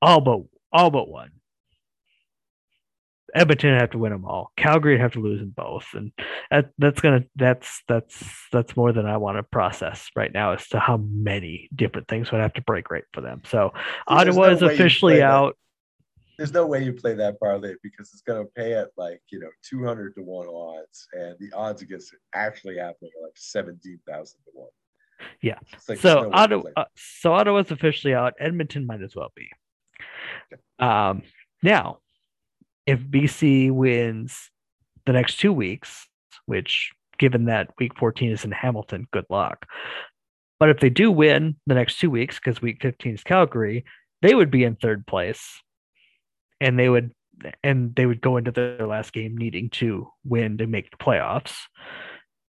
all 0.00 0.20
but 0.20 0.40
all 0.72 0.90
but 0.90 1.08
one. 1.08 1.30
Edmonton 3.34 3.78
have 3.78 3.90
to 3.90 3.98
win 3.98 4.12
them 4.12 4.24
all. 4.24 4.52
Calgary 4.56 4.98
have 4.98 5.12
to 5.12 5.20
lose 5.20 5.40
them 5.40 5.52
both, 5.54 5.86
and 5.94 6.12
that, 6.50 6.70
that's 6.78 7.00
gonna 7.00 7.24
that's 7.34 7.82
that's 7.88 8.24
that's 8.52 8.76
more 8.76 8.92
than 8.92 9.06
I 9.06 9.16
want 9.16 9.38
to 9.38 9.42
process 9.42 10.08
right 10.14 10.32
now 10.32 10.52
as 10.52 10.68
to 10.68 10.78
how 10.78 10.98
many 10.98 11.68
different 11.74 12.06
things 12.08 12.30
would 12.30 12.40
have 12.40 12.54
to 12.54 12.62
break 12.62 12.90
right 12.90 13.04
for 13.12 13.20
them. 13.20 13.42
So 13.46 13.72
Ottawa 14.06 14.46
no 14.46 14.52
is 14.52 14.62
officially 14.62 15.20
out. 15.20 15.48
That. 15.48 15.56
There's 16.36 16.52
no 16.52 16.66
way 16.66 16.82
you 16.82 16.92
play 16.92 17.14
that 17.14 17.38
parlay 17.40 17.74
because 17.82 18.10
it's 18.12 18.22
gonna 18.22 18.44
pay 18.44 18.74
at 18.74 18.88
like 18.96 19.20
you 19.30 19.40
know 19.40 19.50
200 19.68 20.14
to 20.14 20.22
one 20.22 20.46
odds, 20.46 21.08
and 21.12 21.36
the 21.40 21.52
odds 21.56 21.82
against 21.82 22.12
it 22.12 22.20
actually 22.34 22.78
happening 22.78 23.10
are 23.20 23.26
like 23.26 23.36
17,000 23.36 24.38
to 24.44 24.50
one. 24.52 24.70
Yeah. 25.40 25.58
Like 25.88 25.98
so 25.98 26.22
no 26.22 26.30
Ottawa, 26.32 26.70
uh, 26.76 26.84
so 26.96 27.32
Ottawa's 27.32 27.70
officially 27.70 28.14
out. 28.14 28.34
Edmonton 28.38 28.86
might 28.86 29.02
as 29.02 29.16
well 29.16 29.32
be. 29.34 29.48
Okay. 30.52 30.60
Um, 30.78 31.22
now 31.62 31.98
if 32.86 33.00
BC 33.00 33.70
wins 33.70 34.50
the 35.06 35.12
next 35.12 35.38
two 35.38 35.52
weeks, 35.52 36.06
which 36.46 36.92
given 37.18 37.46
that 37.46 37.70
week 37.78 37.92
14 37.98 38.30
is 38.30 38.44
in 38.44 38.52
Hamilton, 38.52 39.06
good 39.12 39.26
luck. 39.30 39.66
But 40.60 40.70
if 40.70 40.80
they 40.80 40.90
do 40.90 41.10
win 41.10 41.56
the 41.66 41.74
next 41.74 41.98
two 41.98 42.10
weeks, 42.10 42.38
because 42.38 42.62
week 42.62 42.78
15 42.82 43.14
is 43.14 43.22
Calgary, 43.22 43.84
they 44.22 44.34
would 44.34 44.50
be 44.50 44.64
in 44.64 44.76
third 44.76 45.06
place. 45.06 45.60
And 46.60 46.78
they 46.78 46.88
would 46.88 47.12
and 47.62 47.94
they 47.96 48.06
would 48.06 48.20
go 48.20 48.36
into 48.36 48.52
their 48.52 48.86
last 48.86 49.12
game 49.12 49.36
needing 49.36 49.68
to 49.68 50.08
win 50.24 50.58
to 50.58 50.66
make 50.66 50.90
the 50.90 50.96
playoffs. 50.96 51.56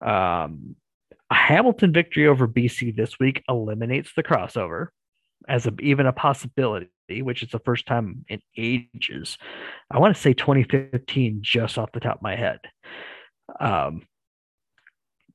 Um, 0.00 0.76
a 1.30 1.34
Hamilton 1.34 1.92
victory 1.92 2.26
over 2.28 2.46
BC 2.46 2.96
this 2.96 3.18
week 3.18 3.42
eliminates 3.48 4.12
the 4.14 4.22
crossover 4.22 4.88
as 5.46 5.66
a, 5.66 5.74
even 5.80 6.06
a 6.06 6.12
possibility 6.12 6.88
which 7.22 7.42
is 7.42 7.50
the 7.50 7.58
first 7.60 7.86
time 7.86 8.24
in 8.28 8.40
ages. 8.56 9.38
I 9.90 9.98
want 9.98 10.14
to 10.14 10.20
say 10.20 10.34
2015, 10.34 11.38
just 11.42 11.78
off 11.78 11.92
the 11.92 12.00
top 12.00 12.16
of 12.16 12.22
my 12.22 12.36
head. 12.36 12.58
Um, 13.58 14.02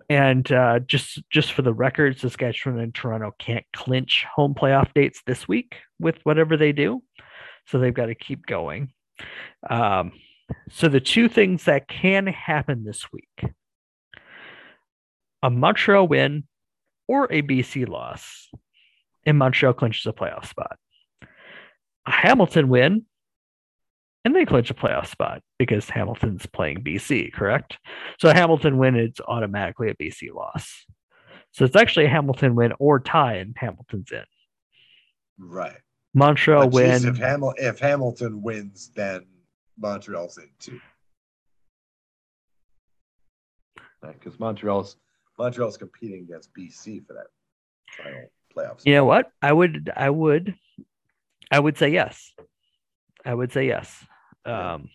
and 0.10 0.52
uh, 0.52 0.80
just 0.80 1.22
just 1.30 1.54
for 1.54 1.62
the 1.62 1.74
record, 1.74 2.20
Saskatchewan 2.20 2.80
and 2.80 2.94
Toronto 2.94 3.34
can't 3.39 3.66
clinch 3.74 4.26
home 4.36 4.54
playoff 4.54 4.94
dates 4.94 5.22
this 5.26 5.48
week 5.48 5.78
with 6.00 6.18
whatever 6.24 6.58
they 6.58 6.72
do, 6.72 7.02
so 7.66 7.80
they've 7.80 7.94
got 7.94 8.08
to 8.08 8.16
keep 8.16 8.46
going. 8.46 8.92
Um, 9.70 10.12
so 10.70 10.89
the 10.89 11.00
two 11.00 11.30
things 11.30 11.66
that 11.66 11.88
can 11.88 12.28
happen 12.28 12.84
this 12.84 13.08
week: 13.12 13.54
a 15.42 15.50
Montreal 15.50 16.08
win 16.08 16.44
or 17.08 17.26
a 17.32 17.42
BC 17.42 17.88
loss, 17.88 18.50
and 19.26 19.38
Montreal 19.38 19.74
clinches 19.74 20.06
a 20.06 20.14
playoff 20.14 20.48
spot 20.48 20.78
a 22.06 22.12
Hamilton 22.12 22.70
win, 22.70 23.06
and 24.26 24.36
they 24.36 24.46
clinch 24.46 24.70
a 24.70 24.74
playoff 24.74 25.08
spot 25.08 25.42
because 25.58 25.90
Hamilton's 25.90 26.46
playing 26.46 26.84
BC, 26.84 27.34
correct? 27.34 27.78
So 28.20 28.30
a 28.30 28.34
Hamilton 28.34 28.78
win 28.78 28.96
it's 28.96 29.20
automatically 29.22 29.90
a 29.90 29.96
BC 29.96 30.34
loss. 30.34 30.86
So 31.52 31.66
it's 31.66 31.76
actually 31.76 32.06
a 32.06 32.10
Hamilton 32.10 32.56
win 32.56 32.74
or 32.80 33.00
tie, 33.00 33.36
and 33.36 33.56
Hamilton's 33.58 34.12
in. 34.12 34.24
Right. 35.38 35.78
Montreal 36.14 36.64
but 36.64 36.74
win. 36.74 36.92
Geez, 36.92 37.06
if, 37.06 37.18
Hamil- 37.18 37.54
if 37.58 37.80
Hamilton 37.80 38.42
wins, 38.42 38.92
then 38.96 39.26
Montreal's 39.78 40.38
in 40.38 40.50
too. 40.60 40.80
Right, 44.02 44.20
because 44.20 44.40
Montreal's 44.40 44.98
Montreal's 45.40 45.78
competing 45.78 46.24
against 46.24 46.54
BC 46.54 47.08
for 47.08 47.14
that 47.14 47.28
final 47.98 48.30
playoffs. 48.56 48.82
You 48.86 48.94
know 48.96 49.06
what? 49.06 49.32
I 49.42 49.52
would, 49.54 49.92
I 49.96 50.10
would, 50.10 50.56
I 51.52 51.60
would 51.60 51.78
say 51.78 51.89
yes. 51.89 52.34
I 53.26 53.34
would 53.34 53.52
say 53.52 53.68
yes. 53.68 54.06
Um, 54.46 54.89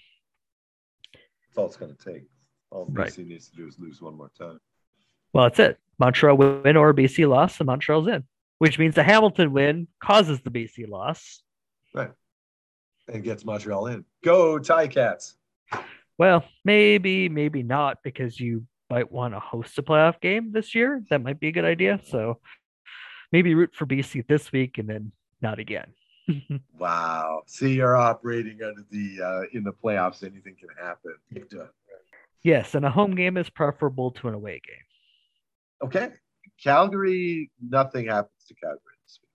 That's 1.12 1.56
all 1.56 1.66
it's 1.66 1.76
going 1.76 1.94
to 1.94 2.12
take. 2.12 2.24
All 2.70 2.86
BC 2.86 2.96
Right. 2.98 3.18
needs 3.18 3.48
to 3.48 3.56
do 3.56 3.66
is 3.66 3.78
lose 3.78 4.02
one 4.02 4.14
more 4.16 4.30
time. 4.38 4.60
well, 5.32 5.44
that's 5.44 5.58
it. 5.58 5.78
Montreal 5.98 6.36
win 6.36 6.76
or 6.76 6.92
BC 6.94 7.28
loss, 7.28 7.58
and 7.58 7.66
Montreal's 7.66 8.06
in, 8.06 8.24
which 8.58 8.78
means 8.78 8.94
the 8.94 9.02
Hamilton 9.02 9.52
win 9.52 9.88
causes 10.02 10.40
the 10.42 10.50
BC 10.50 10.88
loss. 10.88 11.42
Right. 11.94 12.10
And 13.12 13.24
gets 13.24 13.44
Montreal 13.44 13.86
in. 13.86 14.04
Go 14.22 14.58
Ticats. 14.58 15.34
Well, 16.18 16.44
maybe, 16.64 17.28
maybe 17.28 17.62
not, 17.62 17.98
because 18.04 18.38
you 18.38 18.64
might 18.90 19.10
want 19.10 19.34
to 19.34 19.40
host 19.40 19.78
a 19.78 19.82
playoff 19.82 20.20
game 20.20 20.52
this 20.52 20.74
year. 20.74 21.02
That 21.10 21.22
might 21.22 21.40
be 21.40 21.48
a 21.48 21.52
good 21.52 21.64
idea. 21.64 22.00
So 22.08 22.38
maybe 23.32 23.54
root 23.54 23.74
for 23.74 23.86
BC 23.86 24.26
this 24.26 24.52
week 24.52 24.78
and 24.78 24.88
then 24.88 25.12
not 25.40 25.58
again. 25.58 25.92
Wow. 26.78 27.42
See, 27.46 27.74
you're 27.74 27.96
operating 27.96 28.62
under 28.62 28.84
the 28.90 29.22
uh, 29.24 29.56
in 29.56 29.64
the 29.64 29.72
playoffs. 29.72 30.22
Anything 30.22 30.56
can 30.60 30.68
happen. 30.80 31.14
yes, 32.42 32.74
and 32.74 32.84
a 32.84 32.90
home 32.90 33.14
game 33.14 33.36
is 33.36 33.50
preferable 33.50 34.10
to 34.12 34.28
an 34.28 34.34
away 34.34 34.60
game. 34.64 35.88
Okay. 35.88 36.10
Calgary. 36.62 37.50
Nothing 37.60 38.06
happens 38.06 38.44
to 38.46 38.54
Calgary 38.54 38.78
this 39.04 39.18
week. 39.22 39.30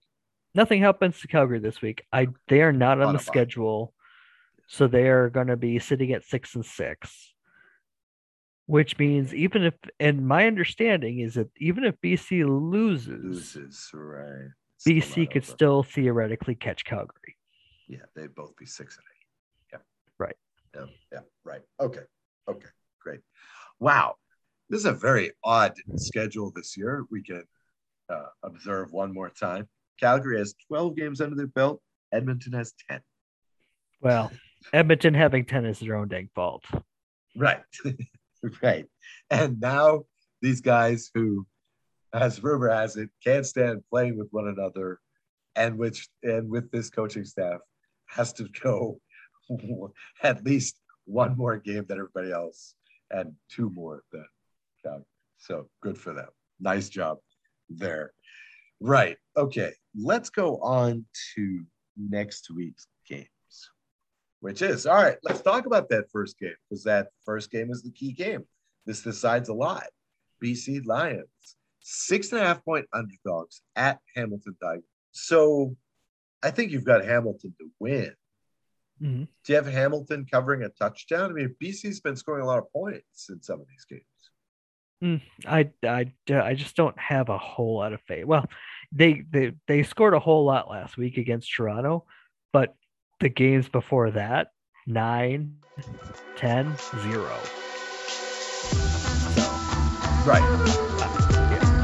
Nothing 0.55 0.81
happens 0.81 1.19
to 1.21 1.27
Calgary 1.27 1.59
this 1.59 1.81
week. 1.81 2.03
I 2.13 2.27
they 2.47 2.61
are 2.61 2.71
not 2.71 3.01
on 3.01 3.07
On 3.07 3.13
the 3.13 3.19
schedule, 3.19 3.93
so 4.67 4.87
they 4.87 5.07
are 5.09 5.29
going 5.29 5.47
to 5.47 5.57
be 5.57 5.79
sitting 5.79 6.13
at 6.13 6.23
six 6.23 6.55
and 6.55 6.65
six. 6.65 7.32
Which 8.65 8.97
means 8.97 9.33
even 9.33 9.63
if, 9.63 9.73
and 9.99 10.25
my 10.25 10.47
understanding 10.47 11.19
is 11.19 11.33
that 11.33 11.49
even 11.57 11.83
if 11.83 11.95
BC 12.01 12.45
loses, 12.47 13.53
Loses. 13.55 13.89
Right. 13.93 14.49
BC 14.87 15.29
could 15.31 15.43
over. 15.43 15.51
still 15.51 15.83
theoretically 15.83 16.55
catch 16.55 16.85
Calgary. 16.85 17.37
Yeah, 17.89 17.99
they'd 18.15 18.33
both 18.33 18.55
be 18.55 18.65
six 18.65 18.97
and 18.97 19.05
eight. 19.11 19.73
Yeah. 19.73 19.79
Right. 20.17 20.35
Yeah. 20.75 20.85
Yeah. 21.11 21.19
Right. 21.43 21.61
Okay. 21.79 22.03
Okay. 22.49 22.69
Great. 23.01 23.19
Wow. 23.79 24.15
This 24.69 24.79
is 24.79 24.85
a 24.85 24.93
very 24.93 25.31
odd 25.43 25.73
schedule 25.97 26.51
this 26.55 26.77
year. 26.77 27.03
We 27.11 27.21
can 27.21 27.43
uh, 28.09 28.27
observe 28.43 28.91
one 28.91 29.13
more 29.13 29.29
time. 29.29 29.67
Calgary 29.99 30.37
has 30.39 30.55
12 30.67 30.95
games 30.95 31.21
under 31.21 31.35
their 31.35 31.47
belt. 31.47 31.81
Edmonton 32.11 32.53
has 32.53 32.73
10. 32.89 33.01
Well, 34.01 34.31
Edmonton 34.71 35.13
having 35.13 35.45
10 35.45 35.65
is 35.65 35.79
their 35.79 35.95
own 35.95 36.07
dang 36.07 36.29
fault. 36.33 36.63
Right. 37.35 37.61
right. 38.61 38.85
And 39.29 39.59
now 39.59 40.03
these 40.41 40.61
guys 40.61 41.09
who, 41.13 41.45
as 42.13 42.43
rumor 42.43 42.69
has 42.69 42.97
it, 42.97 43.09
can't 43.23 43.45
stand 43.45 43.83
playing 43.89 44.17
with 44.17 44.27
one 44.31 44.47
another 44.47 44.99
and 45.55 45.77
which 45.77 46.07
and 46.23 46.49
with 46.49 46.71
this 46.71 46.89
coaching 46.89 47.25
staff 47.25 47.59
has 48.07 48.33
to 48.33 48.47
go 48.61 48.99
at 50.23 50.43
least 50.43 50.79
one 51.05 51.35
more 51.37 51.57
game 51.57 51.85
than 51.87 51.97
everybody 51.97 52.31
else 52.31 52.75
and 53.11 53.33
two 53.49 53.69
more 53.69 54.03
than 54.11 54.25
Calgary. 54.83 55.05
So 55.37 55.69
good 55.81 55.97
for 55.97 56.13
them. 56.13 56.29
Nice 56.59 56.89
job 56.89 57.17
there. 57.69 58.13
Right. 58.79 59.17
Okay. 59.35 59.73
Let's 59.95 60.29
go 60.29 60.57
on 60.57 61.05
to 61.35 61.65
next 61.97 62.49
week's 62.49 62.87
games, 63.07 63.27
which 64.43 64.61
is 64.61 64.85
all 64.85 65.01
right. 65.01 65.15
Let's 65.23 65.39
talk 65.39 65.67
about 65.67 65.87
that 65.87 66.11
first 66.11 66.37
game 66.37 66.53
because 66.69 66.83
that 66.83 67.07
first 67.23 67.49
game 67.49 67.71
is 67.71 67.81
the 67.81 67.91
key 67.91 68.11
game. 68.11 68.43
This 68.85 69.01
decides 69.01 69.47
a 69.47 69.53
lot. 69.53 69.85
BC 70.43 70.85
Lions, 70.85 71.55
six 71.79 72.29
and 72.33 72.41
a 72.41 72.43
half 72.43 72.65
point 72.65 72.85
underdogs 72.91 73.61
at 73.77 73.99
Hamilton 74.17 74.57
Tigers. 74.61 74.83
So 75.13 75.77
I 76.43 76.51
think 76.51 76.73
you've 76.73 76.83
got 76.83 77.05
Hamilton 77.05 77.55
to 77.57 77.71
win. 77.79 78.13
Mhm. 79.01 79.29
Do 79.45 79.53
you 79.53 79.55
have 79.55 79.65
Hamilton 79.65 80.27
covering 80.29 80.63
a 80.63 80.69
touchdown? 80.69 81.29
I 81.29 81.33
mean, 81.33 81.55
BC's 81.61 82.01
been 82.01 82.17
scoring 82.17 82.43
a 82.43 82.45
lot 82.45 82.59
of 82.59 82.69
points 82.73 83.29
in 83.29 83.41
some 83.41 83.61
of 83.61 83.67
these 83.69 83.85
games. 83.85 84.03
I, 85.47 85.71
I, 85.87 86.11
I 86.29 86.53
just 86.53 86.75
don't 86.75 86.99
have 86.99 87.29
a 87.29 87.37
whole 87.37 87.77
lot 87.77 87.93
of 87.93 88.01
faith. 88.01 88.25
Well, 88.25 88.45
they, 88.91 89.23
they, 89.31 89.53
they 89.69 89.83
scored 89.83 90.15
a 90.15 90.19
whole 90.19 90.43
lot 90.43 90.69
last 90.69 90.97
week 90.97 91.17
against 91.17 91.49
Toronto, 91.49 92.05
but 92.51 92.75
the 93.23 93.29
games 93.29 93.69
before 93.69 94.11
that, 94.11 94.53
9, 94.87 95.57
10, 96.35 96.83
0. 96.95 97.53
So 99.27 99.61
Right. 100.25 100.49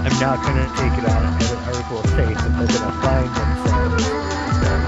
I'm 0.06 0.20
not 0.20 0.44
going 0.44 0.58
to 0.58 0.70
take 0.76 0.98
it 0.98 1.06
on 1.06 1.34
as 1.42 1.52
an 1.52 1.60
article 1.62 2.00
of 2.00 2.08
faith 2.08 2.44
that 2.44 2.56
they're 2.58 2.68
going 2.68 2.84
to 2.84 2.92
find 2.92 3.36
themselves, 3.38 4.16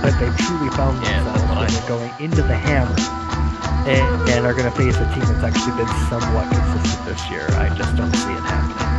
that 0.01 0.19
they 0.19 0.31
truly 0.31 0.69
found 0.71 1.01
Yeah, 1.03 1.23
themselves 1.23 1.55
when 1.59 1.71
they're 1.71 1.81
going 1.83 2.15
into 2.19 2.43
the 2.43 2.57
hammer 2.57 3.09
and, 3.85 4.29
and 4.29 4.45
are 4.47 4.53
going 4.53 4.71
to 4.71 4.77
face 4.77 4.99
a 5.01 5.07
team 5.07 5.27
that's 5.27 5.43
actually 5.43 5.73
been 5.73 5.93
somewhat 5.93 6.51
consistent 6.51 7.05
this 7.05 7.29
year. 7.29 7.55
I 7.57 7.69
just 7.69 7.95
don't 7.97 8.15
see 8.15 8.33
it 8.35 8.45
happening. 8.45 8.91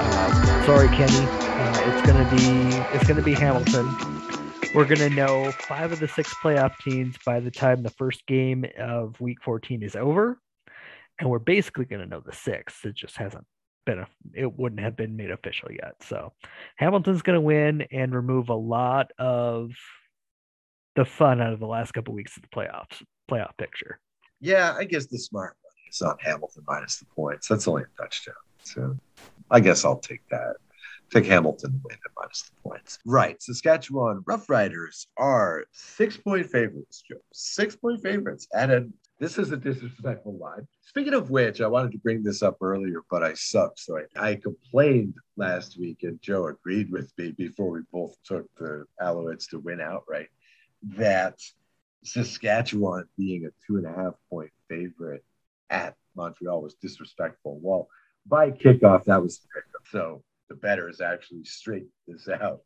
Um, 0.00 0.44
sorry, 0.62 0.90
Kenny. 0.90 1.32
Uh, 1.58 1.80
it's 1.84 2.02
going 2.02 2.18
to 2.18 2.26
be 2.26 2.86
it's 2.90 3.04
going 3.06 3.16
to 3.16 3.22
be 3.22 3.34
Hamilton. 3.34 3.98
We're 4.74 4.84
going 4.84 4.98
to 4.98 5.10
know 5.10 5.50
five 5.52 5.92
of 5.92 5.98
the 5.98 6.08
six 6.08 6.34
playoff 6.34 6.76
teams 6.78 7.16
by 7.24 7.40
the 7.40 7.50
time 7.50 7.82
the 7.82 7.90
first 7.90 8.26
game 8.26 8.66
of 8.78 9.18
Week 9.20 9.38
14 9.42 9.82
is 9.82 9.96
over, 9.96 10.38
and 11.18 11.30
we're 11.30 11.38
basically 11.38 11.86
going 11.86 12.02
to 12.02 12.06
know 12.06 12.20
the 12.20 12.34
six. 12.34 12.84
It 12.84 12.94
just 12.94 13.16
hasn't 13.16 13.46
been 13.86 14.00
a, 14.00 14.06
it 14.34 14.58
wouldn't 14.58 14.82
have 14.82 14.94
been 14.94 15.16
made 15.16 15.30
official 15.30 15.70
yet. 15.72 15.94
So 16.02 16.32
Hamilton's 16.76 17.22
going 17.22 17.36
to 17.36 17.40
win 17.40 17.86
and 17.90 18.14
remove 18.14 18.50
a 18.50 18.54
lot 18.54 19.10
of 19.18 19.70
the 20.96 21.06
fun 21.06 21.40
out 21.40 21.54
of 21.54 21.60
the 21.60 21.66
last 21.66 21.92
couple 21.92 22.12
weeks 22.12 22.36
of 22.36 22.42
the 22.42 22.48
playoffs 22.48 23.02
playoff 23.30 23.56
picture. 23.56 23.98
Yeah, 24.40 24.74
I 24.76 24.84
guess 24.84 25.06
the 25.06 25.18
smart 25.18 25.56
money 25.64 25.88
is 25.90 26.02
on 26.02 26.16
Hamilton 26.20 26.64
minus 26.66 26.98
the 26.98 27.06
points. 27.06 27.48
That's 27.48 27.66
only 27.66 27.84
a 27.84 28.02
touchdown. 28.02 28.34
So 28.62 28.96
I 29.50 29.60
guess 29.60 29.84
I'll 29.84 29.98
take 29.98 30.28
that. 30.28 30.56
Take 31.10 31.26
Hamilton 31.26 31.72
to 31.72 31.80
win 31.84 31.96
at 32.04 32.10
minus 32.20 32.42
the 32.42 32.68
points. 32.68 32.98
Right. 33.06 33.40
Saskatchewan 33.42 34.22
Roughriders 34.22 35.06
are 35.16 35.64
six 35.72 36.16
point 36.16 36.50
favorites, 36.50 37.02
Joe. 37.08 37.16
Six 37.32 37.76
point 37.76 38.02
favorites. 38.02 38.46
And 38.52 38.92
this 39.18 39.38
is 39.38 39.50
a 39.50 39.56
disrespectful 39.56 40.36
line. 40.36 40.66
Speaking 40.82 41.14
of 41.14 41.30
which, 41.30 41.60
I 41.60 41.66
wanted 41.66 41.92
to 41.92 41.98
bring 41.98 42.22
this 42.22 42.42
up 42.42 42.58
earlier, 42.60 43.02
but 43.10 43.22
I 43.22 43.34
sucked. 43.34 43.80
So 43.80 43.98
I, 43.98 44.30
I 44.30 44.34
complained 44.36 45.14
last 45.36 45.78
week, 45.78 45.98
and 46.02 46.20
Joe 46.20 46.46
agreed 46.48 46.92
with 46.92 47.10
me 47.16 47.32
before 47.32 47.70
we 47.70 47.80
both 47.92 48.14
took 48.24 48.46
the 48.56 48.84
Alouettes 49.00 49.48
to 49.50 49.58
win 49.58 49.80
outright 49.80 50.28
that 50.96 51.38
Saskatchewan 52.04 53.04
being 53.16 53.46
a 53.46 53.50
two 53.66 53.76
and 53.78 53.86
a 53.86 53.92
half 53.92 54.14
point 54.30 54.50
favorite 54.68 55.24
at 55.70 55.94
Montreal 56.14 56.62
was 56.62 56.74
disrespectful. 56.74 57.58
Well, 57.62 57.88
by 58.26 58.50
kickoff, 58.50 59.04
that 59.04 59.22
was 59.22 59.38
the 59.38 59.48
pickup. 59.54 59.82
So 59.90 60.22
the 60.48 60.54
betters 60.56 61.00
actually 61.00 61.44
straightened 61.44 61.90
this 62.06 62.28
out 62.28 62.60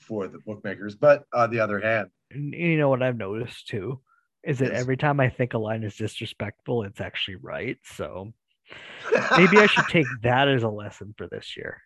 for 0.00 0.28
the 0.28 0.38
bookmakers. 0.46 0.94
But 0.94 1.24
on 1.32 1.50
the 1.50 1.60
other 1.60 1.80
hand, 1.80 2.08
you 2.32 2.76
know 2.76 2.88
what 2.88 3.02
I've 3.02 3.16
noticed 3.16 3.68
too 3.68 4.00
is 4.42 4.58
that 4.58 4.72
Yes. 4.72 4.80
every 4.80 4.96
time 4.96 5.20
I 5.20 5.28
think 5.30 5.54
a 5.54 5.58
line 5.58 5.82
is 5.84 5.96
disrespectful, 5.96 6.82
it's 6.82 7.00
actually 7.00 7.36
right. 7.36 7.78
So 7.84 8.32
maybe 9.36 9.58
I 9.58 9.66
should 9.66 9.86
take 9.88 10.06
that 10.22 10.48
as 10.48 10.62
a 10.62 10.68
lesson 10.68 11.14
for 11.16 11.28
this 11.28 11.56
year. 11.56 11.80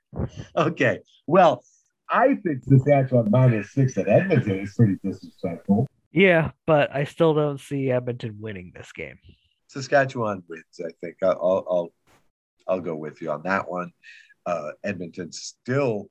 okay. 0.56 1.00
Well, 1.26 1.62
I 2.08 2.34
think 2.36 2.64
Saskatchewan 2.64 3.30
minus 3.30 3.72
six 3.72 3.96
at 3.98 4.08
Edmonton 4.08 4.60
is 4.60 4.74
pretty 4.74 4.96
disrespectful. 5.04 5.86
Yeah, 6.10 6.52
but 6.66 6.94
I 6.94 7.04
still 7.04 7.34
don't 7.34 7.60
see 7.60 7.90
Edmonton 7.90 8.38
winning 8.40 8.72
this 8.74 8.92
game. 8.92 9.18
Saskatchewan 9.68 10.42
wins. 10.48 10.64
I 10.80 10.90
think 11.02 11.16
I'll 11.22 11.64
I'll, 11.68 11.88
I'll 12.66 12.80
go 12.80 12.96
with 12.96 13.20
you 13.20 13.30
on 13.30 13.42
that 13.42 13.70
one. 13.70 13.92
Uh, 14.48 14.72
Edmonton's 14.82 15.42
still 15.42 16.08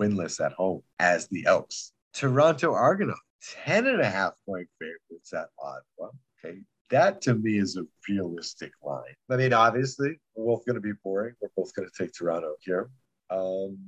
winless 0.00 0.44
at 0.44 0.52
home 0.52 0.82
as 0.98 1.28
the 1.28 1.46
Elks. 1.46 1.92
Toronto 2.12 2.74
Argonaut, 2.74 3.16
10 3.64 3.86
and 3.86 4.00
a 4.00 4.10
half 4.10 4.32
point 4.44 4.68
favorites 4.80 5.32
at 5.32 5.46
Ottawa. 5.62 6.10
Okay. 6.44 6.58
That 6.90 7.20
to 7.22 7.34
me 7.36 7.58
is 7.58 7.76
a 7.76 7.84
realistic 8.08 8.72
line. 8.82 9.14
I 9.30 9.36
mean, 9.36 9.52
obviously, 9.52 10.18
we're 10.34 10.46
both 10.46 10.66
going 10.66 10.74
to 10.74 10.80
be 10.80 10.94
boring. 11.04 11.34
We're 11.40 11.50
both 11.56 11.72
going 11.72 11.88
to 11.88 12.04
take 12.04 12.12
Toronto 12.12 12.54
here. 12.60 12.90
Um, 13.30 13.78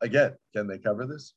again, 0.00 0.34
can 0.54 0.66
they 0.66 0.78
cover 0.78 1.06
this? 1.06 1.34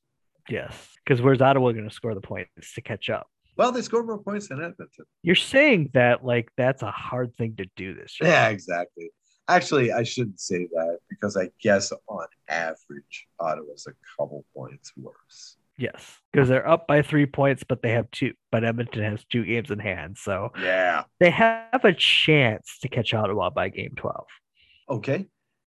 Yes, 0.50 0.74
because 1.04 1.22
where's 1.22 1.42
Ottawa 1.42 1.74
going 1.74 1.90
to 1.90 1.94
score 1.94 2.16
the 2.16 2.22
points 2.22 2.74
to 2.76 2.82
catch 2.82 3.10
up? 3.10 3.28
Well, 3.58 3.74
they 3.74 3.82
scored 3.82 4.06
more 4.06 4.18
points 4.18 4.48
than 4.48 4.60
Edmonton. 4.60 5.06
You're 5.24 5.36
saying 5.36 5.90
that 5.94 6.24
like 6.24 6.50
that's 6.56 6.84
a 6.84 6.92
hard 6.92 7.36
thing 7.36 7.58
to 7.58 7.66
do 7.76 7.94
this 7.94 8.18
year. 8.22 8.30
Yeah, 8.30 8.48
exactly. 8.48 9.10
Actually, 9.48 9.92
I 9.92 10.04
shouldn't 10.04 10.40
say 10.40 10.68
that 10.74 11.00
because 11.10 11.36
I 11.36 11.50
guess 11.62 11.92
on 12.08 12.26
average, 12.48 13.28
Ottawa's 13.40 13.88
a 13.88 13.92
couple 14.18 14.46
points 14.56 14.92
worse. 14.96 15.58
Yes, 15.78 16.20
because 16.32 16.48
they're 16.48 16.68
up 16.68 16.86
by 16.88 17.02
three 17.02 17.26
points, 17.26 17.64
but 17.68 17.82
they 17.82 17.92
have 17.92 18.10
two. 18.12 18.34
But 18.52 18.64
Edmonton 18.64 19.04
has 19.04 19.26
two 19.26 19.44
games 19.44 19.72
in 19.72 19.80
hand, 19.80 20.18
so 20.18 20.52
Yeah. 20.60 21.04
they 21.20 21.32
have 21.32 21.84
a 21.84 21.94
chance 21.94 22.78
to 22.82 22.88
catch 22.88 23.14
Ottawa 23.14 23.50
by 23.50 23.70
game 23.70 23.94
twelve. 23.98 24.28
Okay. 24.90 25.26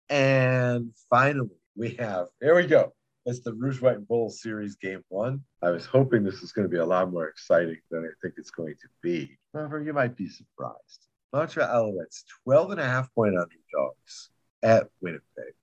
And 0.08 0.92
finally, 1.10 1.50
we 1.76 1.90
have 1.96 2.28
here 2.40 2.54
we 2.56 2.66
go. 2.66 2.94
It's 3.26 3.40
the 3.40 3.52
Rouge 3.52 3.82
White 3.82 3.96
and 3.98 4.08
Bull 4.08 4.30
Series 4.30 4.76
Game 4.76 5.02
One. 5.08 5.44
I 5.62 5.70
was 5.70 5.84
hoping 5.84 6.24
this 6.24 6.40
was 6.40 6.52
going 6.52 6.66
to 6.66 6.72
be 6.72 6.78
a 6.78 6.86
lot 6.86 7.12
more 7.12 7.28
exciting 7.28 7.76
than 7.90 8.04
I 8.04 8.08
think 8.22 8.34
it's 8.38 8.50
going 8.50 8.74
to 8.80 8.88
be. 9.02 9.36
However, 9.52 9.82
you 9.82 9.92
might 9.92 10.16
be 10.16 10.28
surprised. 10.28 11.06
Montreal 11.32 11.68
Alouettes, 11.68 12.24
12 12.44 12.72
and 12.72 12.80
a 12.80 12.84
half 12.84 13.12
point 13.14 13.36
underdogs 13.36 14.30
at 14.62 14.88
Winnipeg. 15.00 15.54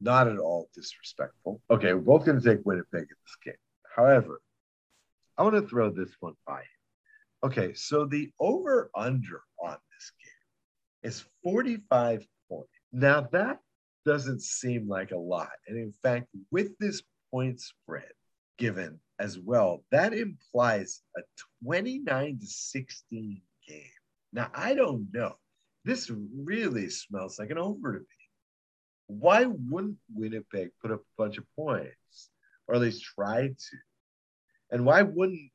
Not 0.00 0.28
at 0.28 0.38
all 0.38 0.68
disrespectful. 0.74 1.60
Okay, 1.70 1.94
we're 1.94 2.00
both 2.00 2.26
going 2.26 2.40
to 2.40 2.44
take 2.44 2.66
Winnipeg 2.66 3.02
in 3.02 3.06
this 3.08 3.36
game. 3.44 3.54
However, 3.94 4.40
I 5.38 5.42
want 5.42 5.54
to 5.54 5.62
throw 5.62 5.90
this 5.90 6.10
one 6.20 6.34
by 6.46 6.60
you. 6.60 7.48
Okay, 7.48 7.74
so 7.74 8.04
the 8.04 8.30
over 8.40 8.90
under 8.94 9.42
on 9.62 9.76
this 9.92 10.12
game 10.22 11.10
is 11.10 11.24
45 11.44 12.26
points. 12.48 12.70
Now, 12.92 13.22
that 13.32 13.60
doesn't 14.04 14.42
seem 14.42 14.88
like 14.88 15.12
a 15.12 15.18
lot. 15.18 15.50
And 15.68 15.78
in 15.78 15.92
fact, 16.02 16.26
with 16.50 16.76
this 16.78 17.02
point 17.30 17.60
spread 17.60 18.10
given 18.58 19.00
as 19.18 19.38
well, 19.38 19.84
that 19.90 20.14
implies 20.14 21.02
a 21.16 21.20
29 21.64 22.38
to 22.40 22.46
16 22.46 23.42
game. 23.68 23.82
Now, 24.32 24.50
I 24.54 24.74
don't 24.74 25.08
know. 25.12 25.36
This 25.84 26.10
really 26.10 26.90
smells 26.90 27.38
like 27.38 27.50
an 27.50 27.58
over 27.58 27.92
to 27.92 27.98
me. 28.00 28.06
Why 29.06 29.44
wouldn't 29.46 29.98
Winnipeg 30.12 30.70
put 30.82 30.90
up 30.90 31.00
a 31.00 31.22
bunch 31.22 31.38
of 31.38 31.44
points 31.54 32.30
or 32.66 32.74
at 32.74 32.80
least 32.80 33.04
try 33.04 33.48
to? 33.48 33.76
And 34.70 34.84
why 34.84 35.02
wouldn't 35.02 35.50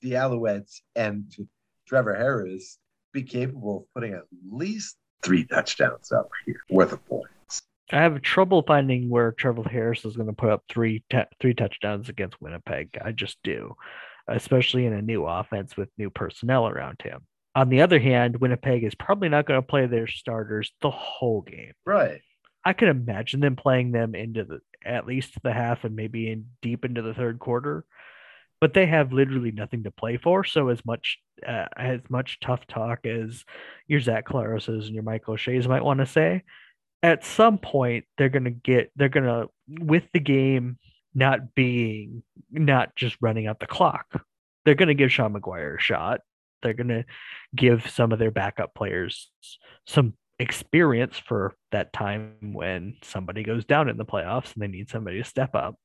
the 0.00 0.12
Alouettes 0.12 0.80
and 0.96 1.30
Trevor 1.86 2.14
Harris 2.14 2.78
be 3.12 3.22
capable 3.22 3.78
of 3.78 3.94
putting 3.94 4.14
at 4.14 4.24
least 4.50 4.96
three 5.22 5.44
touchdowns 5.44 6.12
up 6.12 6.28
here 6.46 6.60
worth 6.70 6.92
of 6.92 7.06
points? 7.06 7.62
I 7.92 8.02
have 8.02 8.22
trouble 8.22 8.62
finding 8.66 9.10
where 9.10 9.32
Trevor 9.32 9.68
Harris 9.68 10.04
is 10.06 10.16
going 10.16 10.28
to 10.28 10.32
put 10.32 10.48
up 10.48 10.64
three 10.70 11.04
t- 11.10 11.18
three 11.40 11.52
touchdowns 11.52 12.08
against 12.08 12.40
Winnipeg. 12.40 12.96
I 13.04 13.12
just 13.12 13.36
do, 13.44 13.76
especially 14.26 14.86
in 14.86 14.94
a 14.94 15.02
new 15.02 15.26
offense 15.26 15.76
with 15.76 15.90
new 15.98 16.08
personnel 16.08 16.66
around 16.66 17.02
him. 17.02 17.26
On 17.56 17.68
the 17.68 17.82
other 17.82 18.00
hand, 18.00 18.40
Winnipeg 18.40 18.82
is 18.82 18.94
probably 18.94 19.28
not 19.28 19.46
going 19.46 19.58
to 19.60 19.66
play 19.66 19.86
their 19.86 20.08
starters 20.08 20.72
the 20.82 20.90
whole 20.90 21.42
game. 21.42 21.72
Right. 21.84 22.20
I 22.64 22.72
can 22.72 22.88
imagine 22.88 23.40
them 23.40 23.56
playing 23.56 23.92
them 23.92 24.14
into 24.14 24.44
the 24.44 24.60
at 24.84 25.06
least 25.06 25.42
the 25.42 25.52
half 25.52 25.84
and 25.84 25.96
maybe 25.96 26.30
in 26.30 26.46
deep 26.62 26.84
into 26.84 27.02
the 27.02 27.14
third 27.14 27.38
quarter. 27.38 27.84
But 28.60 28.74
they 28.74 28.86
have 28.86 29.12
literally 29.12 29.50
nothing 29.50 29.84
to 29.84 29.90
play 29.90 30.16
for. 30.16 30.44
So 30.44 30.68
as 30.68 30.84
much 30.84 31.18
uh, 31.46 31.66
as 31.76 32.00
much 32.08 32.40
tough 32.40 32.66
talk 32.66 33.04
as 33.06 33.44
your 33.86 34.00
Zach 34.00 34.26
Collaros's 34.26 34.86
and 34.86 34.94
your 34.94 35.02
Michael 35.02 35.34
O'Shea's 35.34 35.68
might 35.68 35.84
want 35.84 36.00
to 36.00 36.06
say, 36.06 36.42
at 37.02 37.24
some 37.24 37.58
point 37.58 38.06
they're 38.16 38.30
gonna 38.30 38.50
get 38.50 38.90
they're 38.96 39.08
gonna 39.08 39.46
with 39.68 40.04
the 40.12 40.20
game 40.20 40.78
not 41.14 41.54
being 41.54 42.22
not 42.50 42.96
just 42.96 43.16
running 43.20 43.46
out 43.46 43.60
the 43.60 43.66
clock. 43.66 44.24
They're 44.64 44.74
gonna 44.74 44.94
give 44.94 45.12
Sean 45.12 45.34
McGuire 45.34 45.76
a 45.76 45.80
shot. 45.80 46.20
They're 46.64 46.74
gonna 46.74 47.04
give 47.54 47.88
some 47.88 48.10
of 48.10 48.18
their 48.18 48.32
backup 48.32 48.74
players 48.74 49.30
some 49.86 50.14
experience 50.38 51.18
for 51.18 51.54
that 51.70 51.92
time 51.92 52.34
when 52.52 52.96
somebody 53.02 53.42
goes 53.42 53.64
down 53.64 53.88
in 53.88 53.96
the 53.96 54.04
playoffs 54.04 54.52
and 54.54 54.62
they 54.62 54.66
need 54.66 54.90
somebody 54.90 55.18
to 55.18 55.28
step 55.28 55.54
up. 55.54 55.76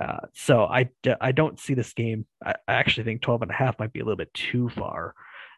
Uh, 0.00 0.26
so 0.32 0.64
I, 0.64 0.90
I 1.20 1.32
don't 1.32 1.60
see 1.60 1.74
this 1.74 1.92
game. 1.92 2.26
I, 2.44 2.54
I 2.66 2.74
actually 2.74 3.04
think 3.04 3.22
12 3.22 3.42
and 3.42 3.50
a 3.50 3.54
half 3.54 3.78
might 3.78 3.92
be 3.92 4.00
a 4.00 4.04
little 4.04 4.16
bit 4.16 4.34
too 4.34 4.68
far. 4.70 5.14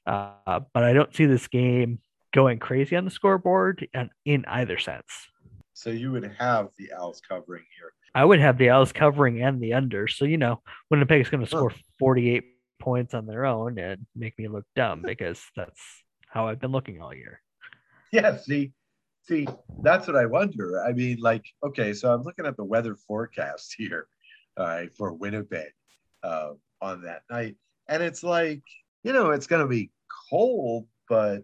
Uh, 0.07 0.61
but 0.73 0.85
I 0.85 0.93
don't 0.93 1.15
see 1.15 1.27
this 1.27 1.49
game 1.49 2.01
going 2.33 2.59
crazy 2.59 2.97
on 2.97 3.05
the 3.05 3.11
scoreboard 3.11 3.89
and 3.95 4.11
in 4.25 4.45
either 4.47 4.79
sense. 4.79 5.07
So 5.73 5.91
you 5.91 6.13
would 6.13 6.31
have 6.39 6.69
the 6.79 6.93
Owls 6.99 7.21
covering 7.27 7.65
here. 7.79 7.93
I 8.15 8.25
would 8.25 8.41
have 8.41 8.57
the 8.57 8.71
Owls 8.71 8.93
covering 8.93 9.43
and 9.43 9.61
the 9.61 9.75
under. 9.75 10.07
So 10.09 10.25
you 10.25 10.39
know, 10.39 10.63
Winnipeg's 10.91 11.29
going 11.29 11.45
to 11.45 11.51
score 11.51 11.73
48 11.99 12.45
points 12.79 13.15
on 13.15 13.27
their 13.27 13.45
own 13.45 13.79
and 13.79 14.07
make 14.15 14.39
me 14.39 14.49
look 14.49 14.65
dumb 14.75 15.03
because 15.05 15.41
that's 15.57 15.81
how 16.29 16.49
I've 16.49 16.61
been 16.61 16.73
looking 16.73 17.01
all 17.01 17.15
year. 17.15 17.41
Yeah, 18.13 18.37
see, 18.37 18.73
see, 19.23 19.47
that's 19.83 20.07
what 20.07 20.17
I 20.17 20.27
wonder. 20.27 20.83
I 20.85 20.93
mean, 20.93 21.19
like, 21.21 21.45
okay, 21.65 21.93
so 21.93 22.13
I'm 22.13 22.23
looking 22.23 22.47
at 22.47 22.57
the 22.57 22.65
weather 22.65 22.97
forecast 23.07 23.75
here, 23.79 24.07
all 24.57 24.67
right, 24.67 24.95
for 24.95 25.13
Winnipeg 25.13 25.73
uh, 26.23 26.51
on 26.81 27.03
that 27.03 27.23
night, 27.31 27.57
and 27.89 28.03
it's 28.03 28.23
like, 28.23 28.63
you 29.03 29.13
know, 29.13 29.31
it's 29.31 29.47
going 29.47 29.63
to 29.63 29.69
be 29.69 29.91
cold, 30.31 30.87
but 31.09 31.43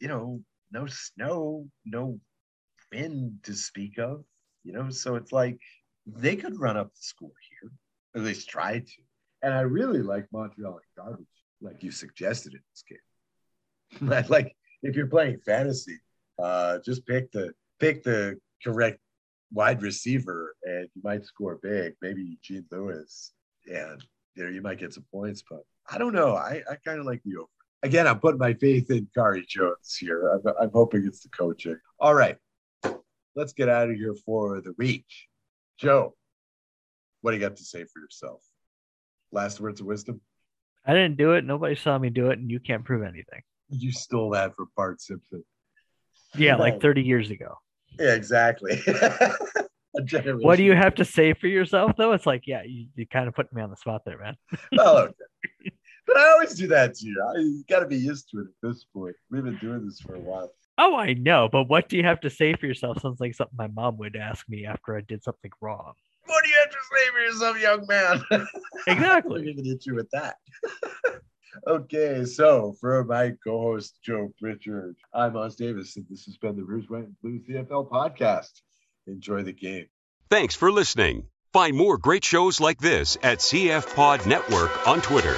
you 0.00 0.08
know, 0.08 0.40
no 0.70 0.86
snow, 0.86 1.66
no 1.84 2.18
wind 2.92 3.38
to 3.44 3.54
speak 3.54 3.98
of, 3.98 4.24
you 4.64 4.72
know, 4.72 4.90
so 4.90 5.16
it's 5.16 5.32
like 5.32 5.58
they 6.06 6.36
could 6.36 6.58
run 6.58 6.76
up 6.76 6.92
the 6.92 7.00
score 7.00 7.30
here, 7.48 7.72
at 8.14 8.22
least 8.22 8.48
try 8.48 8.80
to. 8.80 9.02
And 9.44 9.52
I 9.52 9.60
really 9.60 10.00
like 10.00 10.26
Montreal 10.32 10.80
garbage, 10.96 11.26
like 11.60 11.82
you 11.82 11.90
suggested 11.90 12.54
in 12.54 12.60
this 12.72 12.84
game. 12.88 14.24
like 14.30 14.56
if 14.82 14.96
you're 14.96 15.06
playing 15.06 15.38
fantasy, 15.44 15.98
uh, 16.42 16.78
just 16.84 17.06
pick 17.06 17.30
the 17.30 17.52
pick 17.78 18.02
the 18.02 18.40
correct 18.64 19.00
wide 19.52 19.82
receiver 19.82 20.56
and 20.64 20.88
you 20.94 21.02
might 21.04 21.26
score 21.26 21.58
big. 21.62 21.92
Maybe 22.00 22.38
Gene 22.42 22.64
Lewis, 22.72 23.32
and 23.66 24.02
you 24.34 24.44
know 24.44 24.50
you 24.50 24.62
might 24.62 24.78
get 24.78 24.94
some 24.94 25.04
points. 25.12 25.44
But 25.48 25.60
I 25.90 25.98
don't 25.98 26.14
know. 26.14 26.34
I, 26.34 26.62
I 26.70 26.76
kind 26.82 26.98
of 26.98 27.04
like 27.04 27.22
the 27.24 27.36
over 27.36 27.48
again, 27.82 28.06
I'm 28.06 28.18
putting 28.18 28.38
my 28.38 28.54
faith 28.54 28.90
in 28.90 29.06
Khari 29.14 29.46
Jones 29.46 29.96
here. 30.00 30.28
I'm, 30.28 30.40
I'm 30.58 30.70
hoping 30.72 31.04
it's 31.06 31.20
the 31.20 31.28
coaching. 31.28 31.78
All 32.00 32.14
right, 32.14 32.38
let's 33.36 33.52
get 33.52 33.68
out 33.68 33.90
of 33.90 33.96
here 33.96 34.14
for 34.24 34.62
the 34.62 34.72
week. 34.78 35.04
Joe, 35.78 36.14
what 37.20 37.32
do 37.32 37.36
you 37.36 37.42
got 37.42 37.56
to 37.56 37.64
say 37.64 37.84
for 37.84 38.00
yourself? 38.00 38.40
Last 39.34 39.60
words 39.60 39.80
of 39.80 39.86
wisdom? 39.86 40.20
I 40.86 40.92
didn't 40.92 41.16
do 41.16 41.32
it. 41.32 41.44
Nobody 41.44 41.74
saw 41.74 41.98
me 41.98 42.08
do 42.08 42.30
it, 42.30 42.38
and 42.38 42.50
you 42.50 42.60
can't 42.60 42.84
prove 42.84 43.02
anything. 43.02 43.42
You 43.68 43.90
stole 43.90 44.30
that 44.30 44.54
from 44.54 44.68
Bart 44.76 45.00
Simpson. 45.00 45.44
Yeah, 46.36 46.56
like 46.56 46.80
30 46.80 47.02
years 47.02 47.30
ago. 47.30 47.56
Yeah, 47.98 48.14
exactly. 48.14 48.80
what 49.92 50.56
do 50.56 50.62
you 50.62 50.74
have 50.74 50.94
to 50.96 51.04
say 51.04 51.32
for 51.32 51.48
yourself, 51.48 51.92
though? 51.96 52.12
It's 52.12 52.26
like, 52.26 52.46
yeah, 52.46 52.62
you, 52.64 52.86
you 52.94 53.06
kind 53.06 53.26
of 53.26 53.34
put 53.34 53.52
me 53.52 53.60
on 53.60 53.70
the 53.70 53.76
spot 53.76 54.02
there, 54.04 54.18
man. 54.18 54.36
oh, 54.78 54.98
okay. 54.98 55.72
But 56.06 56.18
I 56.18 56.32
always 56.32 56.54
do 56.54 56.66
that 56.66 56.96
to 56.96 57.06
you. 57.06 57.24
I, 57.26 57.38
you 57.38 57.64
got 57.66 57.80
to 57.80 57.86
be 57.86 57.96
used 57.96 58.28
to 58.30 58.40
it 58.40 58.42
at 58.42 58.68
this 58.68 58.84
point. 58.84 59.16
We've 59.30 59.42
been 59.42 59.56
doing 59.56 59.86
this 59.86 60.00
for 60.00 60.14
a 60.14 60.20
while. 60.20 60.50
Oh, 60.76 60.96
I 60.96 61.14
know, 61.14 61.48
but 61.50 61.64
what 61.64 61.88
do 61.88 61.96
you 61.96 62.02
have 62.02 62.20
to 62.20 62.30
say 62.30 62.52
for 62.52 62.66
yourself? 62.66 63.00
Sounds 63.00 63.20
like 63.20 63.34
something 63.34 63.56
my 63.56 63.68
mom 63.68 63.96
would 63.96 64.14
ask 64.14 64.46
me 64.46 64.66
after 64.66 64.98
I 64.98 65.00
did 65.00 65.24
something 65.24 65.50
wrong. 65.62 65.94
What 66.26 66.44
do 66.44 66.50
you 66.50 66.56
have 66.58 66.70
to 66.70 66.78
say 66.90 67.10
for 67.12 67.20
yourself, 67.20 67.60
young 67.60 67.86
man? 67.86 68.46
Exactly. 68.86 69.40
I'm 69.40 69.48
even 69.48 69.64
hit 69.64 69.86
you 69.86 69.94
with 69.94 70.10
that. 70.10 70.36
okay, 71.66 72.24
so 72.26 72.74
for 72.80 73.02
my 73.04 73.32
co-host 73.42 73.98
Joe 74.02 74.30
Pritchard, 74.38 74.96
I'm 75.14 75.36
Os 75.36 75.56
Davis, 75.56 75.96
and 75.96 76.04
this 76.10 76.26
has 76.26 76.36
been 76.36 76.56
the 76.56 76.64
Rouge 76.64 76.88
White 76.88 77.04
and 77.04 77.20
Blue 77.22 77.40
CFL 77.48 77.88
podcast. 77.88 78.60
Enjoy 79.06 79.42
the 79.42 79.52
game. 79.52 79.86
Thanks 80.28 80.54
for 80.54 80.70
listening. 80.70 81.28
Find 81.52 81.76
more 81.76 81.96
great 81.96 82.24
shows 82.24 82.60
like 82.60 82.78
this 82.78 83.16
at 83.22 83.38
CF 83.38 83.94
Pod 83.94 84.26
Network 84.26 84.86
on 84.86 85.00
Twitter. 85.00 85.36